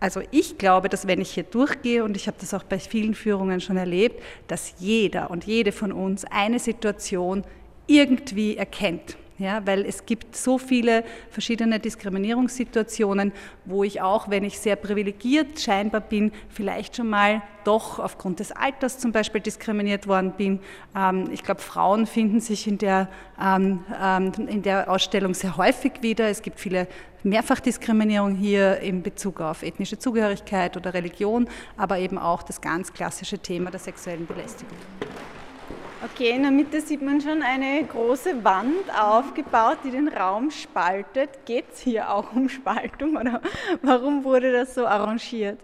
also 0.00 0.22
ich 0.30 0.56
glaube, 0.56 0.88
dass 0.88 1.06
wenn 1.06 1.20
ich 1.20 1.30
hier 1.32 1.44
durchgehe, 1.44 2.02
und 2.02 2.16
ich 2.16 2.26
habe 2.26 2.38
das 2.40 2.54
auch 2.54 2.64
bei 2.64 2.78
vielen 2.78 3.14
Führungen 3.14 3.60
schon 3.60 3.76
erlebt, 3.76 4.22
dass 4.48 4.74
jeder 4.78 5.30
und 5.30 5.44
jede 5.44 5.72
von 5.72 5.92
uns 5.92 6.24
eine 6.24 6.58
Situation 6.58 7.44
irgendwie 7.86 8.56
erkennt. 8.56 9.16
Ja, 9.40 9.66
weil 9.66 9.86
es 9.86 10.04
gibt 10.04 10.36
so 10.36 10.58
viele 10.58 11.02
verschiedene 11.30 11.80
Diskriminierungssituationen, 11.80 13.32
wo 13.64 13.84
ich 13.84 14.02
auch, 14.02 14.28
wenn 14.28 14.44
ich 14.44 14.58
sehr 14.58 14.76
privilegiert 14.76 15.58
scheinbar 15.58 16.02
bin, 16.02 16.30
vielleicht 16.50 16.96
schon 16.96 17.08
mal 17.08 17.40
doch 17.64 17.98
aufgrund 17.98 18.40
des 18.40 18.52
Alters 18.52 18.98
zum 18.98 19.12
Beispiel 19.12 19.40
diskriminiert 19.40 20.06
worden 20.06 20.32
bin. 20.36 20.60
Ähm, 20.94 21.30
ich 21.32 21.42
glaube, 21.42 21.62
Frauen 21.62 22.04
finden 22.06 22.40
sich 22.40 22.66
in 22.66 22.76
der, 22.76 23.08
ähm, 23.42 23.82
ähm, 23.98 24.32
in 24.46 24.60
der 24.60 24.90
Ausstellung 24.90 25.32
sehr 25.32 25.56
häufig 25.56 26.02
wieder. 26.02 26.28
Es 26.28 26.42
gibt 26.42 26.60
viele 26.60 26.86
Mehrfachdiskriminierung 27.22 28.34
hier 28.34 28.80
in 28.80 29.02
Bezug 29.02 29.40
auf 29.40 29.62
ethnische 29.62 29.98
Zugehörigkeit 29.98 30.76
oder 30.76 30.92
Religion, 30.92 31.48
aber 31.78 31.98
eben 31.98 32.18
auch 32.18 32.42
das 32.42 32.60
ganz 32.60 32.92
klassische 32.92 33.38
Thema 33.38 33.70
der 33.70 33.80
sexuellen 33.80 34.26
Belästigung. 34.26 34.76
Okay, 36.02 36.30
in 36.30 36.42
der 36.44 36.50
Mitte 36.50 36.80
sieht 36.80 37.02
man 37.02 37.20
schon 37.20 37.42
eine 37.42 37.84
große 37.84 38.42
Wand 38.42 38.88
aufgebaut, 38.98 39.80
die 39.84 39.90
den 39.90 40.08
Raum 40.08 40.50
spaltet. 40.50 41.44
Geht 41.44 41.66
es 41.74 41.80
hier 41.80 42.10
auch 42.10 42.32
um 42.32 42.48
Spaltung 42.48 43.18
oder 43.18 43.42
warum 43.82 44.24
wurde 44.24 44.50
das 44.50 44.74
so 44.74 44.86
arrangiert? 44.86 45.58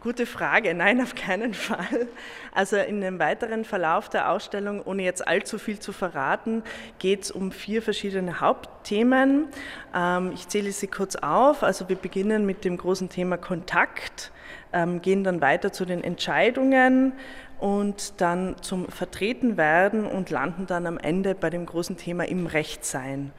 Gute 0.00 0.24
Frage. 0.24 0.72
Nein, 0.72 1.02
auf 1.02 1.14
keinen 1.14 1.52
Fall. 1.52 2.08
Also 2.54 2.78
in 2.78 3.02
dem 3.02 3.18
weiteren 3.18 3.66
Verlauf 3.66 4.08
der 4.08 4.30
Ausstellung, 4.30 4.80
ohne 4.82 5.02
jetzt 5.02 5.28
allzu 5.28 5.58
viel 5.58 5.78
zu 5.78 5.92
verraten, 5.92 6.62
geht 6.98 7.24
es 7.24 7.30
um 7.30 7.52
vier 7.52 7.82
verschiedene 7.82 8.40
Hauptthemen. 8.40 9.48
Ähm, 9.94 10.32
ich 10.32 10.48
zähle 10.48 10.72
sie 10.72 10.86
kurz 10.86 11.16
auf. 11.16 11.62
Also 11.62 11.90
wir 11.90 11.96
beginnen 11.96 12.46
mit 12.46 12.64
dem 12.64 12.78
großen 12.78 13.10
Thema 13.10 13.36
Kontakt, 13.36 14.32
ähm, 14.72 15.02
gehen 15.02 15.22
dann 15.22 15.42
weiter 15.42 15.70
zu 15.70 15.84
den 15.84 16.02
Entscheidungen 16.02 17.12
und 17.60 18.20
dann 18.20 18.56
zum 18.62 18.88
Vertretenwerden 18.88 20.06
und 20.06 20.30
landen 20.30 20.66
dann 20.66 20.86
am 20.86 20.98
Ende 20.98 21.34
bei 21.34 21.50
dem 21.50 21.66
großen 21.66 21.96
Thema 21.96 22.26
im 22.26 22.46
Rechtsein. 22.46 23.32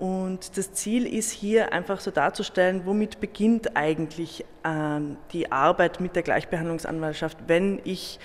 Und 0.00 0.56
das 0.56 0.72
Ziel 0.72 1.06
ist 1.06 1.30
hier 1.30 1.74
einfach 1.74 2.00
so 2.00 2.10
darzustellen, 2.10 2.86
womit 2.86 3.20
beginnt 3.20 3.76
eigentlich 3.76 4.46
ähm, 4.64 5.18
die 5.32 5.52
Arbeit 5.52 6.00
mit 6.00 6.16
der 6.16 6.22
Gleichbehandlungsanwaltschaft, 6.22 7.36
wenn 7.48 7.80
ich 7.84 8.18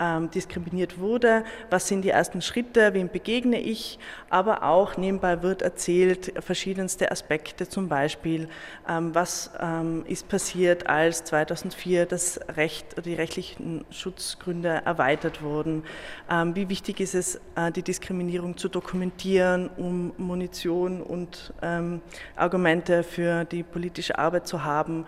ähm, 0.00 0.30
diskriminiert 0.30 0.98
wurde, 0.98 1.44
was 1.68 1.86
sind 1.86 2.02
die 2.02 2.08
ersten 2.08 2.40
Schritte, 2.40 2.94
wem 2.94 3.08
begegne 3.10 3.60
ich, 3.60 3.98
aber 4.30 4.62
auch 4.62 4.96
nebenbei 4.96 5.42
wird 5.42 5.62
erzählt 5.62 6.32
verschiedenste 6.40 7.12
Aspekte, 7.12 7.68
zum 7.68 7.88
Beispiel, 7.88 8.48
ähm, 8.88 9.14
was 9.14 9.50
ähm, 9.60 10.04
ist 10.06 10.28
passiert, 10.28 10.88
als 10.88 11.24
2004 11.24 12.06
das 12.06 12.40
Recht, 12.56 13.04
die 13.04 13.14
rechtlichen 13.14 13.84
Schutzgründe 13.90 14.82
erweitert 14.84 15.42
wurden, 15.42 15.84
ähm, 16.30 16.56
wie 16.56 16.68
wichtig 16.68 17.00
ist 17.00 17.14
es, 17.14 17.40
äh, 17.56 17.70
die 17.70 17.82
Diskriminierung 17.82 18.56
zu 18.56 18.68
dokumentieren, 18.68 19.68
um 19.76 20.12
Munition 20.16 21.02
und 21.02 21.52
ähm, 21.60 22.00
Argumente 22.36 23.02
für 23.02 23.44
die 23.44 23.62
politische 23.62 24.18
Arbeit 24.18 24.46
zu 24.48 24.64
haben, 24.64 25.04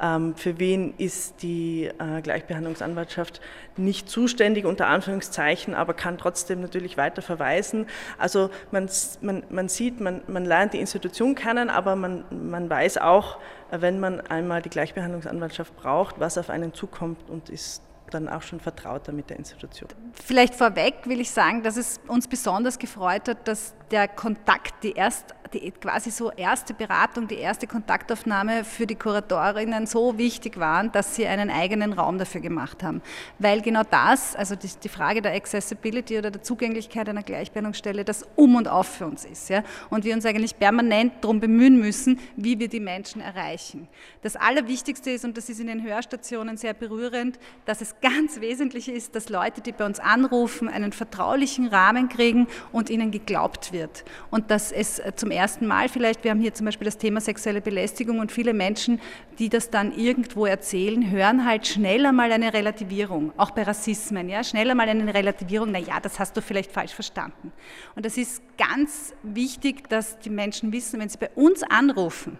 ähm, 0.00 0.34
für 0.34 0.58
wen 0.58 0.94
ist 0.98 1.42
die 1.42 1.84
äh, 1.86 2.20
Gleichbehandlungsanwaltschaft 2.22 3.40
nicht 3.76 4.08
zuständig, 4.10 4.33
unter 4.64 4.86
Anführungszeichen, 4.86 5.74
aber 5.74 5.94
kann 5.94 6.18
trotzdem 6.18 6.60
natürlich 6.60 6.96
weiter 6.96 7.22
verweisen. 7.22 7.86
Also 8.18 8.50
man, 8.70 8.88
man, 9.20 9.42
man 9.50 9.68
sieht, 9.68 10.00
man, 10.00 10.22
man 10.26 10.44
lernt 10.44 10.72
die 10.72 10.80
Institution 10.80 11.34
kennen, 11.34 11.70
aber 11.70 11.96
man, 11.96 12.24
man 12.30 12.68
weiß 12.68 12.98
auch, 12.98 13.38
wenn 13.70 14.00
man 14.00 14.20
einmal 14.20 14.62
die 14.62 14.70
Gleichbehandlungsanwaltschaft 14.70 15.76
braucht, 15.76 16.20
was 16.20 16.38
auf 16.38 16.50
einen 16.50 16.74
zukommt 16.74 17.28
und 17.28 17.48
ist 17.48 17.82
dann 18.10 18.28
auch 18.28 18.42
schon 18.42 18.60
vertrauter 18.60 19.12
mit 19.12 19.30
der 19.30 19.38
Institution. 19.38 19.88
Vielleicht 20.12 20.54
vorweg 20.54 20.94
will 21.04 21.20
ich 21.20 21.30
sagen, 21.30 21.62
dass 21.62 21.76
es 21.76 22.00
uns 22.06 22.28
besonders 22.28 22.78
gefreut 22.78 23.28
hat, 23.28 23.48
dass 23.48 23.74
der 23.94 24.08
Kontakt, 24.08 24.82
die 24.82 24.90
erst 24.90 25.36
die 25.54 25.70
quasi 25.70 26.10
so 26.10 26.30
erste 26.32 26.74
Beratung, 26.74 27.28
die 27.28 27.36
erste 27.36 27.66
Kontaktaufnahme 27.66 28.64
für 28.64 28.86
die 28.86 28.96
Kuratorinnen 28.96 29.86
so 29.86 30.18
wichtig 30.18 30.58
waren, 30.58 30.90
dass 30.92 31.14
sie 31.14 31.26
einen 31.26 31.50
eigenen 31.50 31.92
Raum 31.92 32.18
dafür 32.18 32.40
gemacht 32.40 32.82
haben. 32.82 33.02
Weil 33.38 33.62
genau 33.62 33.82
das, 33.88 34.34
also 34.34 34.56
die, 34.56 34.68
die 34.82 34.88
Frage 34.88 35.22
der 35.22 35.34
Accessibility 35.34 36.18
oder 36.18 36.30
der 36.30 36.42
Zugänglichkeit 36.42 37.08
einer 37.08 37.22
Gleichbehandlungsstelle, 37.22 38.04
das 38.04 38.26
Um 38.36 38.56
und 38.56 38.68
Auf 38.68 38.88
für 38.88 39.06
uns 39.06 39.24
ist. 39.24 39.48
Ja? 39.48 39.62
Und 39.90 40.04
wir 40.04 40.14
uns 40.14 40.26
eigentlich 40.26 40.58
permanent 40.58 41.12
darum 41.20 41.40
bemühen 41.40 41.78
müssen, 41.78 42.18
wie 42.36 42.58
wir 42.58 42.68
die 42.68 42.80
Menschen 42.80 43.20
erreichen. 43.20 43.88
Das 44.22 44.36
Allerwichtigste 44.36 45.10
ist, 45.10 45.24
und 45.24 45.36
das 45.36 45.48
ist 45.48 45.60
in 45.60 45.68
den 45.68 45.82
Hörstationen 45.82 46.56
sehr 46.56 46.74
berührend, 46.74 47.38
dass 47.64 47.80
es 47.80 47.94
ganz 48.00 48.40
wesentlich 48.40 48.88
ist, 48.88 49.14
dass 49.14 49.28
Leute, 49.28 49.60
die 49.60 49.72
bei 49.72 49.86
uns 49.86 50.00
anrufen, 50.00 50.68
einen 50.68 50.92
vertraulichen 50.92 51.68
Rahmen 51.68 52.08
kriegen 52.08 52.48
und 52.72 52.90
ihnen 52.90 53.10
geglaubt 53.10 53.72
wird. 53.72 53.83
Und 54.30 54.50
dass 54.50 54.72
es 54.72 55.00
zum 55.16 55.30
ersten 55.30 55.66
Mal 55.66 55.88
vielleicht, 55.88 56.24
wir 56.24 56.30
haben 56.30 56.40
hier 56.40 56.54
zum 56.54 56.66
Beispiel 56.66 56.84
das 56.84 56.98
Thema 56.98 57.20
sexuelle 57.20 57.60
Belästigung 57.60 58.18
und 58.18 58.32
viele 58.32 58.54
Menschen, 58.54 59.00
die 59.38 59.48
das 59.48 59.70
dann 59.70 59.92
irgendwo 59.96 60.46
erzählen, 60.46 61.10
hören 61.10 61.44
halt 61.44 61.66
schneller 61.66 62.12
mal 62.12 62.32
eine 62.32 62.52
Relativierung, 62.52 63.32
auch 63.36 63.50
bei 63.50 63.62
Rassismen, 63.62 64.28
ja, 64.28 64.44
schneller 64.44 64.74
mal 64.74 64.88
eine 64.88 65.12
Relativierung, 65.12 65.70
na 65.72 65.78
ja, 65.78 66.00
das 66.00 66.18
hast 66.18 66.36
du 66.36 66.42
vielleicht 66.42 66.72
falsch 66.72 66.94
verstanden. 66.94 67.52
Und 67.94 68.06
das 68.06 68.16
ist 68.16 68.42
ganz 68.56 69.14
wichtig, 69.22 69.88
dass 69.88 70.18
die 70.18 70.30
Menschen 70.30 70.72
wissen, 70.72 71.00
wenn 71.00 71.08
sie 71.08 71.18
bei 71.18 71.30
uns 71.34 71.62
anrufen, 71.62 72.38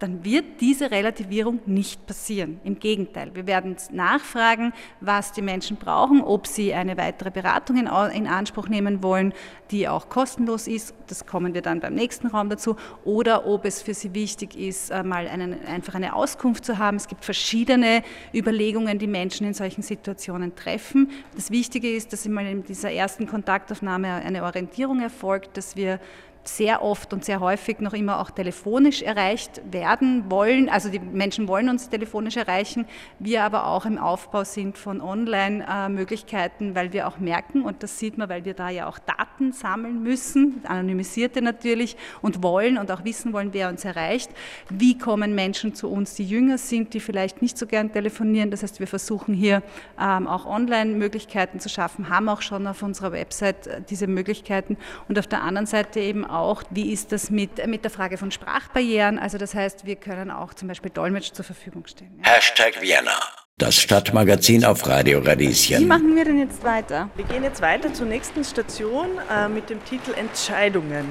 dann 0.00 0.24
wird 0.24 0.60
diese 0.60 0.90
Relativierung 0.90 1.60
nicht 1.66 2.06
passieren. 2.06 2.58
Im 2.64 2.78
Gegenteil, 2.78 3.30
wir 3.34 3.46
werden 3.46 3.76
nachfragen, 3.92 4.72
was 5.00 5.32
die 5.32 5.42
Menschen 5.42 5.76
brauchen, 5.76 6.22
ob 6.22 6.46
sie 6.46 6.72
eine 6.72 6.96
weitere 6.96 7.30
Beratung 7.30 7.76
in, 7.76 8.26
Anspruch 8.26 8.68
nehmen 8.68 9.02
wollen, 9.02 9.34
die 9.70 9.86
auch 9.88 10.08
kostenlos 10.08 10.66
ist. 10.66 10.94
Das 11.06 11.26
kommen 11.26 11.52
wir 11.52 11.60
dann 11.60 11.80
beim 11.80 11.94
nächsten 11.94 12.28
Raum 12.28 12.48
dazu. 12.48 12.76
Oder 13.04 13.46
ob 13.46 13.66
es 13.66 13.82
für 13.82 13.92
sie 13.92 14.14
wichtig 14.14 14.56
ist, 14.56 14.90
äh, 14.90 15.02
mal 15.02 15.28
einen, 15.28 15.64
einfach 15.66 15.94
eine 15.94 16.14
Auskunft 16.14 16.64
zu 16.64 16.78
haben. 16.78 16.96
Es 16.96 17.06
gibt 17.06 17.24
verschiedene 17.24 18.02
Überlegungen, 18.34 18.98
die 18.98 19.06
Menschen 19.06 19.46
in 19.46 19.54
solchen 19.54 19.82
Situationen 19.82 20.54
treffen. 20.56 21.10
Das 21.34 21.50
Wichtige 21.50 21.90
ist, 21.94 22.12
dass 22.12 22.24
immer 22.24 22.42
in 22.42 22.64
dieser 22.64 22.90
ersten 22.90 23.26
Kontaktaufnahme 23.26 24.08
eine 24.08 24.44
Orientierung 24.44 25.00
erfolgt, 25.00 25.56
dass 25.58 25.76
wir 25.76 26.00
sehr 26.44 26.82
oft 26.82 27.12
und 27.12 27.24
sehr 27.24 27.40
häufig 27.40 27.80
noch 27.80 27.92
immer 27.92 28.20
auch 28.20 28.30
telefonisch 28.30 29.02
erreicht 29.02 29.60
werden 29.70 30.30
wollen. 30.30 30.68
Also 30.68 30.88
die 30.88 30.98
Menschen 30.98 31.48
wollen 31.48 31.68
uns 31.68 31.88
telefonisch 31.88 32.36
erreichen, 32.36 32.86
wir 33.18 33.44
aber 33.44 33.66
auch 33.66 33.84
im 33.84 33.98
Aufbau 33.98 34.44
sind 34.44 34.78
von 34.78 35.00
Online-Möglichkeiten, 35.00 36.74
weil 36.74 36.92
wir 36.92 37.06
auch 37.06 37.18
merken, 37.18 37.62
und 37.62 37.82
das 37.82 37.98
sieht 37.98 38.16
man, 38.16 38.28
weil 38.28 38.44
wir 38.44 38.54
da 38.54 38.70
ja 38.70 38.88
auch 38.88 38.98
Daten 38.98 39.52
sammeln 39.52 40.02
müssen, 40.02 40.62
anonymisierte 40.66 41.42
natürlich, 41.42 41.96
und 42.22 42.42
wollen 42.42 42.78
und 42.78 42.90
auch 42.90 43.04
wissen 43.04 43.32
wollen, 43.32 43.52
wer 43.52 43.68
uns 43.68 43.84
erreicht. 43.84 44.30
Wie 44.70 44.96
kommen 44.96 45.34
Menschen 45.34 45.74
zu 45.74 45.90
uns, 45.90 46.14
die 46.14 46.24
jünger 46.24 46.58
sind, 46.58 46.94
die 46.94 47.00
vielleicht 47.00 47.42
nicht 47.42 47.58
so 47.58 47.66
gern 47.66 47.92
telefonieren. 47.92 48.50
Das 48.50 48.62
heißt, 48.62 48.80
wir 48.80 48.86
versuchen 48.86 49.34
hier 49.34 49.62
ähm, 50.00 50.26
auch 50.26 50.46
Online-Möglichkeiten 50.46 51.60
zu 51.60 51.68
schaffen, 51.68 52.08
haben 52.08 52.28
auch 52.28 52.42
schon 52.42 52.66
auf 52.66 52.82
unserer 52.82 53.12
Website 53.12 53.66
äh, 53.66 53.82
diese 53.88 54.06
Möglichkeiten 54.06 54.76
und 55.08 55.18
auf 55.18 55.26
der 55.26 55.42
anderen 55.42 55.66
Seite 55.66 56.00
eben 56.00 56.24
auch, 56.30 56.62
wie 56.70 56.92
ist 56.92 57.12
das 57.12 57.30
mit, 57.30 57.66
mit 57.66 57.84
der 57.84 57.90
Frage 57.90 58.16
von 58.18 58.30
Sprachbarrieren. 58.30 59.18
Also 59.18 59.38
das 59.38 59.54
heißt, 59.54 59.84
wir 59.84 59.96
können 59.96 60.30
auch 60.30 60.54
zum 60.54 60.68
Beispiel 60.68 60.90
Dolmetsch 60.90 61.32
zur 61.32 61.44
Verfügung 61.44 61.86
stellen. 61.86 62.20
Hashtag 62.22 62.80
Vienna. 62.80 63.18
Das 63.58 63.76
Stadtmagazin 63.76 64.64
auf 64.64 64.86
Radio 64.88 65.18
Radieschen. 65.18 65.80
Wie 65.80 65.84
machen 65.84 66.16
wir 66.16 66.24
denn 66.24 66.38
jetzt 66.38 66.64
weiter? 66.64 67.10
Wir 67.16 67.26
gehen 67.26 67.42
jetzt 67.42 67.60
weiter 67.60 67.92
zur 67.92 68.06
nächsten 68.06 68.42
Station 68.42 69.08
äh, 69.30 69.48
mit 69.48 69.68
dem 69.68 69.84
Titel 69.84 70.14
Entscheidungen. 70.14 71.06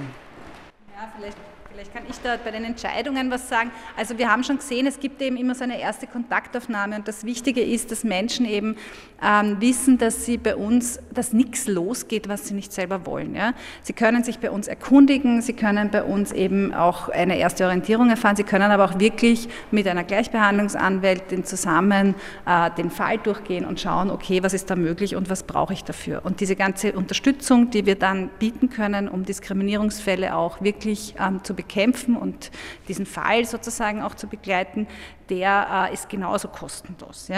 Ja, 0.95 1.11
vielleicht 1.15 1.37
Vielleicht 1.79 1.93
kann 1.93 2.03
ich 2.09 2.19
da 2.21 2.35
bei 2.35 2.51
den 2.51 2.65
Entscheidungen 2.65 3.31
was 3.31 3.47
sagen. 3.47 3.71
Also 3.95 4.17
wir 4.17 4.29
haben 4.29 4.43
schon 4.43 4.57
gesehen, 4.57 4.85
es 4.85 4.99
gibt 4.99 5.21
eben 5.21 5.37
immer 5.37 5.55
so 5.55 5.63
eine 5.63 5.79
erste 5.79 6.07
Kontaktaufnahme 6.07 6.97
und 6.97 7.07
das 7.07 7.23
Wichtige 7.23 7.61
ist, 7.61 7.89
dass 7.89 8.03
Menschen 8.03 8.45
eben 8.45 8.75
ähm, 9.23 9.61
wissen, 9.61 9.97
dass 9.97 10.25
sie 10.25 10.37
bei 10.37 10.57
uns, 10.57 10.99
dass 11.13 11.31
nichts 11.31 11.67
losgeht, 11.67 12.27
was 12.27 12.49
sie 12.49 12.53
nicht 12.53 12.73
selber 12.73 13.05
wollen. 13.05 13.33
Ja? 13.33 13.53
Sie 13.81 13.93
können 13.93 14.25
sich 14.25 14.39
bei 14.39 14.51
uns 14.51 14.67
erkundigen, 14.67 15.41
sie 15.41 15.53
können 15.53 15.89
bei 15.89 16.03
uns 16.03 16.33
eben 16.33 16.73
auch 16.73 17.07
eine 17.07 17.37
erste 17.37 17.63
Orientierung 17.63 18.09
erfahren, 18.09 18.35
sie 18.35 18.43
können 18.43 18.71
aber 18.71 18.83
auch 18.83 18.99
wirklich 18.99 19.47
mit 19.71 19.87
einer 19.87 20.03
Gleichbehandlungsanwältin 20.03 21.45
zusammen 21.45 22.15
äh, 22.45 22.71
den 22.71 22.91
Fall 22.91 23.19
durchgehen 23.19 23.63
und 23.63 23.79
schauen, 23.79 24.09
okay, 24.11 24.43
was 24.43 24.53
ist 24.53 24.69
da 24.69 24.75
möglich 24.75 25.15
und 25.15 25.29
was 25.29 25.43
brauche 25.43 25.71
ich 25.71 25.85
dafür. 25.85 26.25
Und 26.25 26.41
diese 26.41 26.57
ganze 26.57 26.91
Unterstützung, 26.91 27.69
die 27.69 27.85
wir 27.85 27.95
dann 27.95 28.27
bieten 28.37 28.69
können, 28.69 29.07
um 29.07 29.23
Diskriminierungsfälle 29.23 30.35
auch 30.35 30.61
wirklich 30.61 31.15
ähm, 31.17 31.41
zu 31.41 31.53
bekämpfen, 31.53 31.68
bekämpfen 31.69 32.17
und 32.17 32.49
diesen 32.87 33.05
Fall 33.05 33.45
sozusagen 33.45 34.01
auch 34.01 34.15
zu 34.15 34.27
begleiten, 34.27 34.87
der 35.29 35.89
äh, 35.89 35.93
ist 35.93 36.09
genauso 36.09 36.47
kostenlos. 36.47 37.29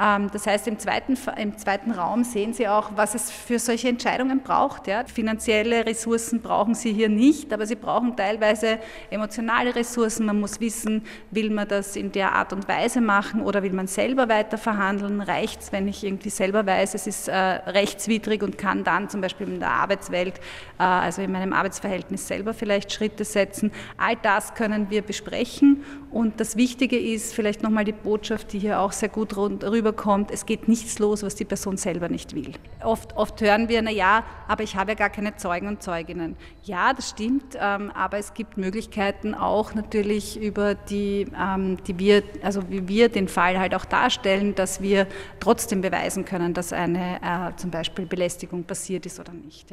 Ähm, 0.00 0.30
das 0.32 0.46
heißt, 0.46 0.66
im 0.68 0.78
zweiten, 0.78 1.16
im 1.36 1.58
zweiten 1.58 1.90
Raum 1.90 2.24
sehen 2.24 2.54
Sie 2.54 2.66
auch, 2.68 2.92
was 2.96 3.14
es 3.14 3.30
für 3.30 3.58
solche 3.58 3.88
Entscheidungen 3.88 4.42
braucht. 4.42 4.88
Finanzielle 5.06 5.84
Ressourcen 5.84 6.40
brauchen 6.40 6.74
Sie 6.74 6.92
hier 6.92 7.08
nicht, 7.08 7.52
aber 7.52 7.66
Sie 7.66 7.74
brauchen 7.74 8.16
teilweise 8.16 8.78
emotionale 9.10 9.74
Ressourcen. 9.74 10.26
Man 10.26 10.40
muss 10.40 10.60
wissen, 10.60 11.04
will 11.30 11.50
man 11.50 11.68
das 11.68 11.96
in 11.96 12.12
der 12.12 12.32
Art 12.32 12.52
und 12.52 12.66
Weise 12.66 13.00
machen 13.00 13.42
oder 13.42 13.62
will 13.62 13.72
man 13.72 13.86
selber 13.86 14.28
weiter 14.28 14.58
verhandeln? 14.58 15.20
Reicht 15.20 15.62
es, 15.62 15.72
wenn 15.72 15.86
ich 15.86 16.02
irgendwie 16.04 16.30
selber 16.30 16.64
weiß, 16.64 16.94
es 16.94 17.06
ist 17.06 17.28
äh, 17.28 17.34
rechtswidrig 17.34 18.42
und 18.42 18.56
kann 18.56 18.84
dann 18.84 19.08
zum 19.08 19.20
Beispiel 19.20 19.48
in 19.48 19.60
der 19.60 19.70
Arbeitswelt, 19.70 20.38
äh, 20.78 20.82
also 20.82 21.20
in 21.20 21.32
meinem 21.32 21.52
Arbeitsverhältnis 21.52 22.26
selber 22.26 22.54
vielleicht 22.54 22.92
Schritte 22.92 23.24
setzen? 23.24 23.70
All 23.98 24.16
das 24.16 24.54
können 24.54 24.88
wir 24.88 25.02
besprechen 25.02 25.84
und 26.10 26.40
das 26.40 26.56
Wichtige 26.56 26.98
ist 26.98 27.19
vielleicht 27.22 27.62
nochmal 27.62 27.84
die 27.84 27.92
Botschaft, 27.92 28.52
die 28.52 28.58
hier 28.58 28.80
auch 28.80 28.92
sehr 28.92 29.08
gut 29.08 29.36
rüberkommt, 29.36 30.30
es 30.30 30.46
geht 30.46 30.68
nichts 30.68 30.98
los, 30.98 31.22
was 31.22 31.34
die 31.34 31.44
Person 31.44 31.76
selber 31.76 32.08
nicht 32.08 32.34
will. 32.34 32.52
Oft, 32.82 33.16
oft 33.16 33.40
hören 33.40 33.68
wir, 33.68 33.82
na 33.82 33.90
ja, 33.90 34.24
aber 34.48 34.62
ich 34.62 34.76
habe 34.76 34.92
ja 34.92 34.94
gar 34.96 35.10
keine 35.10 35.36
Zeugen 35.36 35.68
und 35.68 35.82
Zeuginnen. 35.82 36.36
Ja, 36.64 36.92
das 36.92 37.10
stimmt, 37.10 37.56
ähm, 37.60 37.90
aber 37.94 38.18
es 38.18 38.34
gibt 38.34 38.56
Möglichkeiten 38.56 39.34
auch 39.34 39.74
natürlich 39.74 40.40
über 40.40 40.74
die, 40.74 41.26
ähm, 41.38 41.76
die 41.84 41.98
wir, 41.98 42.22
also 42.42 42.68
wie 42.68 42.88
wir 42.88 43.08
den 43.08 43.28
Fall 43.28 43.58
halt 43.58 43.74
auch 43.74 43.84
darstellen, 43.84 44.54
dass 44.54 44.80
wir 44.80 45.06
trotzdem 45.40 45.80
beweisen 45.80 46.24
können, 46.24 46.54
dass 46.54 46.72
eine 46.72 47.16
äh, 47.16 47.56
zum 47.56 47.70
Beispiel 47.70 48.06
Belästigung 48.06 48.64
passiert 48.64 49.06
ist 49.06 49.20
oder 49.20 49.32
nicht. 49.32 49.68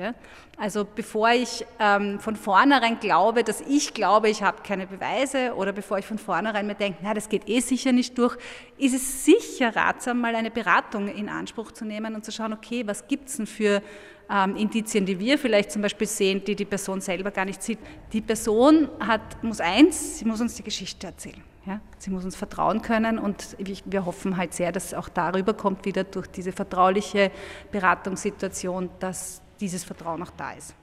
Also 0.58 0.86
bevor 0.96 1.30
ich 1.30 1.66
ähm, 1.80 2.20
von 2.20 2.36
vornherein 2.36 3.00
glaube, 3.00 3.44
dass 3.44 3.62
ich 3.62 3.94
glaube, 3.94 4.30
ich 4.30 4.42
habe 4.42 4.64
keine 4.64 4.88
Beweise 4.88 5.54
oder 5.56 5.72
bevor 5.72 6.00
ich 6.00 6.06
von 6.06 6.18
vornherein 6.18 6.66
mir 6.66 6.76
denke, 6.76 7.00
na, 7.02 7.14
das 7.14 7.30
geht 7.30 7.37
eh 7.46 7.60
sicher 7.60 7.92
nicht 7.92 8.18
durch, 8.18 8.38
ist 8.78 8.96
es 8.96 9.26
sicher 9.26 9.76
ratsam, 9.76 10.22
mal 10.22 10.36
eine 10.36 10.52
Beratung 10.52 11.08
in 11.08 11.30
Anspruch 11.30 11.72
zu 11.72 11.86
nehmen 11.86 12.16
und 12.16 12.24
zu 12.24 12.32
schauen, 12.32 12.54
okay, 12.54 12.88
was 12.88 13.08
gibt 13.08 13.30
es 13.30 13.38
denn 13.38 13.48
für 13.48 13.82
ähm, 14.30 14.56
Indizien, 14.56 15.06
die 15.06 15.20
wir 15.20 15.38
vielleicht 15.38 15.72
zum 15.72 15.82
Beispiel 15.82 16.08
sehen, 16.08 16.44
die 16.44 16.56
die 16.56 16.66
Person 16.66 17.02
selber 17.02 17.32
gar 17.32 17.46
nicht 17.46 17.62
sieht. 17.62 17.80
Die 18.14 18.22
Person 18.22 18.90
hat, 19.00 19.44
muss 19.44 19.60
eins, 19.60 20.20
sie 20.20 20.26
muss 20.26 20.42
uns 20.42 20.56
die 20.56 20.64
Geschichte 20.64 21.08
erzählen. 21.08 21.42
Ja? 21.66 21.80
Sie 21.98 22.10
muss 22.10 22.24
uns 22.24 22.36
vertrauen 22.36 22.82
können 22.82 23.20
und 23.20 23.58
wir 23.86 24.06
hoffen 24.06 24.38
halt 24.38 24.54
sehr, 24.54 24.72
dass 24.72 24.86
es 24.86 24.94
auch 24.94 25.10
darüber 25.10 25.54
kommt, 25.54 25.86
wieder 25.86 26.04
durch 26.04 26.28
diese 26.28 26.52
vertrauliche 26.52 27.32
Beratungssituation, 27.72 28.90
dass 29.00 29.42
dieses 29.60 29.84
Vertrauen 29.84 30.24
auch 30.24 30.32
da 30.36 30.52
ist. 30.52 30.76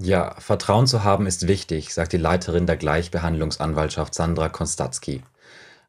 Ja, 0.00 0.36
Vertrauen 0.38 0.86
zu 0.86 1.02
haben 1.02 1.26
ist 1.26 1.48
wichtig, 1.48 1.92
sagt 1.92 2.12
die 2.12 2.18
Leiterin 2.18 2.66
der 2.66 2.76
Gleichbehandlungsanwaltschaft 2.76 4.14
Sandra 4.14 4.48
Konstatzky. 4.48 5.22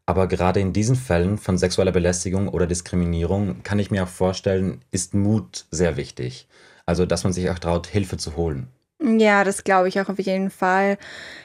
Aber 0.10 0.26
gerade 0.26 0.60
in 0.60 0.74
diesen 0.74 0.96
Fällen 0.96 1.38
von 1.38 1.60
sexueller 1.60 1.92
Belästigung 1.92 2.48
oder 2.48 2.66
Diskriminierung 2.66 3.62
kann 3.62 3.78
ich 3.78 3.92
mir 3.92 4.02
auch 4.02 4.08
vorstellen, 4.08 4.82
ist 4.90 5.14
Mut 5.14 5.68
sehr 5.70 5.98
wichtig. 5.98 6.48
Also, 6.88 7.06
dass 7.06 7.26
man 7.26 7.32
sich 7.32 7.48
auch 7.52 7.60
traut, 7.60 7.86
Hilfe 7.86 8.18
zu 8.18 8.36
holen. 8.36 8.70
Ja, 9.02 9.46
das 9.46 9.64
glaube 9.64 9.88
ich 9.88 10.02
auch 10.02 10.10
auf 10.10 10.20
jeden 10.20 10.50
Fall, 10.50 10.98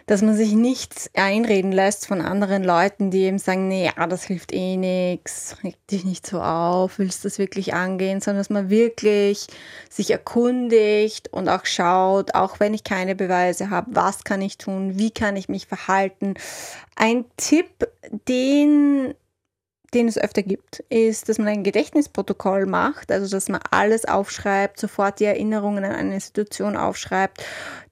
dass 0.06 0.22
man 0.22 0.34
sich 0.34 0.54
nichts 0.54 1.08
einreden 1.14 1.70
lässt 1.70 2.04
von 2.08 2.20
anderen 2.20 2.64
Leuten, 2.64 3.12
die 3.12 3.22
eben 3.22 3.38
sagen, 3.38 3.68
nee, 3.68 3.88
ja, 3.96 4.06
das 4.08 4.24
hilft 4.24 4.52
eh 4.52 4.76
nichts, 4.76 5.56
reg 5.62 5.76
dich 5.86 6.04
nicht 6.04 6.26
so 6.26 6.40
auf, 6.40 6.98
willst 6.98 7.24
das 7.24 7.38
wirklich 7.38 7.72
angehen, 7.72 8.20
sondern 8.20 8.40
dass 8.40 8.50
man 8.50 8.70
wirklich 8.70 9.46
sich 9.88 10.10
erkundigt 10.10 11.32
und 11.32 11.48
auch 11.48 11.64
schaut, 11.64 12.34
auch 12.34 12.58
wenn 12.58 12.74
ich 12.74 12.82
keine 12.82 13.14
Beweise 13.14 13.70
habe, 13.70 13.86
was 13.94 14.24
kann 14.24 14.42
ich 14.42 14.58
tun, 14.58 14.98
wie 14.98 15.12
kann 15.12 15.36
ich 15.36 15.48
mich 15.48 15.68
verhalten. 15.68 16.34
Ein 16.96 17.24
Tipp, 17.36 17.88
den 18.28 19.14
den 19.94 20.08
es 20.08 20.18
öfter 20.18 20.42
gibt, 20.42 20.80
ist, 20.88 21.28
dass 21.28 21.38
man 21.38 21.48
ein 21.48 21.62
Gedächtnisprotokoll 21.62 22.66
macht, 22.66 23.12
also 23.12 23.28
dass 23.28 23.48
man 23.48 23.60
alles 23.70 24.04
aufschreibt, 24.04 24.78
sofort 24.78 25.20
die 25.20 25.24
Erinnerungen 25.24 25.84
an 25.84 25.92
eine 25.92 26.20
Situation 26.20 26.76
aufschreibt. 26.76 27.42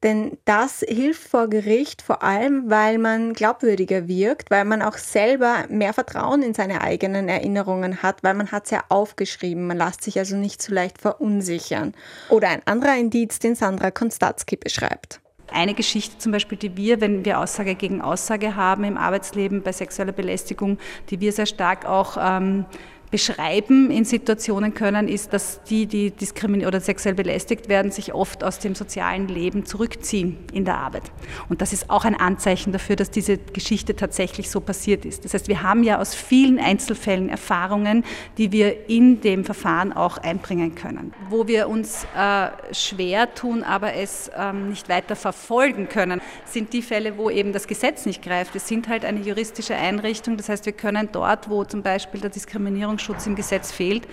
Denn 0.02 0.36
das 0.44 0.80
hilft 0.80 1.28
vor 1.28 1.48
Gericht 1.48 2.02
vor 2.02 2.22
allem, 2.22 2.68
weil 2.68 2.98
man 2.98 3.34
glaubwürdiger 3.34 4.08
wirkt, 4.08 4.50
weil 4.50 4.64
man 4.64 4.82
auch 4.82 4.96
selber 4.96 5.64
mehr 5.68 5.92
Vertrauen 5.92 6.42
in 6.42 6.54
seine 6.54 6.80
eigenen 6.80 7.28
Erinnerungen 7.28 8.02
hat, 8.02 8.24
weil 8.24 8.34
man 8.34 8.50
hat 8.50 8.64
es 8.64 8.70
ja 8.70 8.82
aufgeschrieben. 8.88 9.66
Man 9.66 9.78
lässt 9.78 10.02
sich 10.02 10.18
also 10.18 10.36
nicht 10.36 10.60
so 10.60 10.74
leicht 10.74 11.00
verunsichern. 11.00 11.94
Oder 12.28 12.48
ein 12.48 12.66
anderer 12.66 12.96
Indiz, 12.96 13.38
den 13.38 13.54
Sandra 13.54 13.92
Konstatzky 13.92 14.56
beschreibt. 14.56 15.20
Eine 15.50 15.74
Geschichte 15.74 16.18
zum 16.18 16.32
Beispiel, 16.32 16.56
die 16.56 16.76
wir, 16.76 17.00
wenn 17.00 17.24
wir 17.24 17.38
Aussage 17.38 17.74
gegen 17.74 18.00
Aussage 18.00 18.56
haben 18.56 18.84
im 18.84 18.96
Arbeitsleben 18.96 19.62
bei 19.62 19.72
sexueller 19.72 20.12
Belästigung, 20.12 20.78
die 21.10 21.20
wir 21.20 21.32
sehr 21.32 21.46
stark 21.46 21.84
auch 21.84 22.16
ähm, 22.18 22.64
beschreiben 23.12 23.90
in 23.90 24.06
Situationen 24.06 24.72
können, 24.72 25.06
ist, 25.06 25.34
dass 25.34 25.62
die, 25.64 25.86
die 25.86 26.10
diskriminiert 26.10 26.66
oder 26.66 26.80
sexuell 26.80 27.14
belästigt 27.14 27.68
werden, 27.68 27.92
sich 27.92 28.14
oft 28.14 28.42
aus 28.42 28.58
dem 28.58 28.74
sozialen 28.74 29.28
Leben 29.28 29.66
zurückziehen 29.66 30.38
in 30.52 30.64
der 30.64 30.78
Arbeit. 30.78 31.12
Und 31.50 31.60
das 31.60 31.74
ist 31.74 31.90
auch 31.90 32.06
ein 32.06 32.18
Anzeichen 32.18 32.72
dafür, 32.72 32.96
dass 32.96 33.10
diese 33.10 33.36
Geschichte 33.36 33.94
tatsächlich 33.94 34.50
so 34.50 34.60
passiert 34.60 35.04
ist. 35.04 35.26
Das 35.26 35.34
heißt, 35.34 35.46
wir 35.48 35.62
haben 35.62 35.82
ja 35.82 36.00
aus 36.00 36.14
vielen 36.14 36.58
Einzelfällen 36.58 37.28
Erfahrungen, 37.28 38.02
die 38.38 38.50
wir 38.50 38.88
in 38.88 39.20
dem 39.20 39.44
Verfahren 39.44 39.92
auch 39.92 40.16
einbringen 40.16 40.74
können. 40.74 41.12
Wo 41.28 41.46
wir 41.46 41.68
uns 41.68 42.06
äh, 42.16 42.48
schwer 42.72 43.34
tun, 43.34 43.62
aber 43.62 43.92
es 43.92 44.30
ähm, 44.34 44.70
nicht 44.70 44.88
weiter 44.88 45.16
verfolgen 45.16 45.90
können, 45.90 46.22
sind 46.46 46.72
die 46.72 46.80
Fälle, 46.80 47.18
wo 47.18 47.28
eben 47.28 47.52
das 47.52 47.66
Gesetz 47.66 48.06
nicht 48.06 48.22
greift. 48.22 48.56
Es 48.56 48.68
sind 48.68 48.88
halt 48.88 49.04
eine 49.04 49.20
juristische 49.20 49.74
Einrichtung. 49.74 50.38
Das 50.38 50.48
heißt, 50.48 50.64
wir 50.64 50.72
können 50.72 51.10
dort, 51.12 51.50
wo 51.50 51.64
zum 51.64 51.82
Beispiel 51.82 52.22
der 52.22 52.30
Diskriminierung 52.30 53.01
Schutz 53.02 53.26
im 53.26 53.34
Gesetz 53.34 53.72
fehlt, 53.72 54.08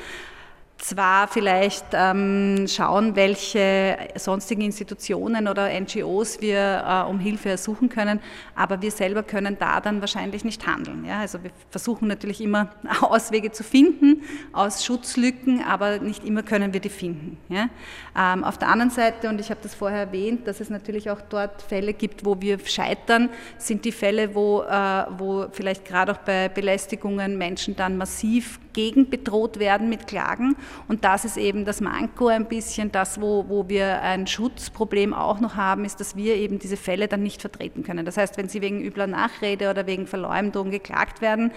zwar 0.80 1.28
vielleicht 1.28 1.86
ähm, 1.94 2.66
schauen, 2.68 3.16
welche 3.16 3.98
sonstigen 4.16 4.62
Institutionen 4.62 5.48
oder 5.48 5.70
NGOs 5.80 6.42
wir 6.42 6.84
äh, 6.88 7.10
um 7.10 7.20
Hilfe 7.20 7.50
ersuchen 7.50 7.90
können, 7.90 8.22
aber 8.56 8.82
wir 8.82 8.92
selber 8.92 9.24
können 9.24 9.58
da 9.60 9.82
dann 9.82 10.00
wahrscheinlich 10.00 10.46
nicht 10.46 10.66
handeln. 10.66 11.06
Ja? 11.06 11.20
Also 11.20 11.44
wir 11.44 11.52
versuchen 11.70 12.08
natürlich 12.08 12.42
immer 12.42 12.70
Auswege 13.02 13.52
zu 13.52 13.64
finden 13.64 14.24
aus 14.54 14.86
Schutzlücken, 14.86 15.64
aber 15.64 16.00
nicht 16.00 16.24
immer 16.24 16.44
können 16.44 16.74
wir 16.74 16.80
die 16.80 16.90
finden. 16.90 17.38
Ja? 17.50 17.70
Ähm, 18.18 18.44
auf 18.44 18.58
der 18.58 18.70
anderen 18.70 18.92
Seite, 18.92 19.28
und 19.30 19.40
ich 19.42 19.50
habe 19.50 19.60
das 19.62 19.76
vorher 19.76 20.00
erwähnt, 20.00 20.48
dass 20.48 20.62
es 20.62 20.70
natürlich 20.70 21.10
auch 21.10 21.22
dort 21.22 21.62
Fälle 21.62 21.94
gibt, 21.94 22.26
wo 22.26 22.40
wir 22.40 22.58
scheitern, 22.66 23.30
sind 23.58 23.84
die 23.84 23.92
Fälle, 23.92 24.34
wo, 24.34 24.62
äh, 24.62 25.06
wo 25.18 25.48
vielleicht 25.52 25.84
gerade 25.84 26.14
auch 26.14 26.20
bei 26.20 26.48
Belästigungen 26.48 27.38
Menschen 27.38 27.76
dann 27.76 27.98
massiv 27.98 28.60
gegen 28.74 29.10
bedroht 29.10 29.60
werden 29.60 29.90
mit 29.90 30.08
Klagen 30.08 30.56
und 30.88 31.04
das 31.04 31.26
ist 31.26 31.38
eben 31.38 31.66
das 31.66 31.82
Manko 31.82 32.28
ein 32.28 32.48
bisschen, 32.48 32.92
das, 32.92 33.22
wo, 33.22 33.46
wo 33.48 33.70
wir 33.70 34.02
ein 34.02 34.28
Schutzproblem 34.28 35.14
auch 35.14 35.40
noch 35.40 35.56
haben, 35.56 35.86
ist, 35.86 36.00
dass 36.00 36.16
wir 36.16 36.36
eben 36.36 36.60
diese 36.60 36.78
Fälle 36.78 37.08
dann 37.08 37.24
nicht 37.24 37.42
vertreten 37.42 37.84
können. 37.84 38.06
Das 38.06 38.18
heißt, 38.18 38.38
wenn 38.38 38.50
sie 38.50 38.62
wegen 38.62 38.82
übler 38.82 39.08
Nachrede 39.08 39.70
oder 39.70 39.88
wegen 39.88 40.08
Verleumdung 40.08 40.72
geklagt 40.72 41.22
werden, 41.22 41.52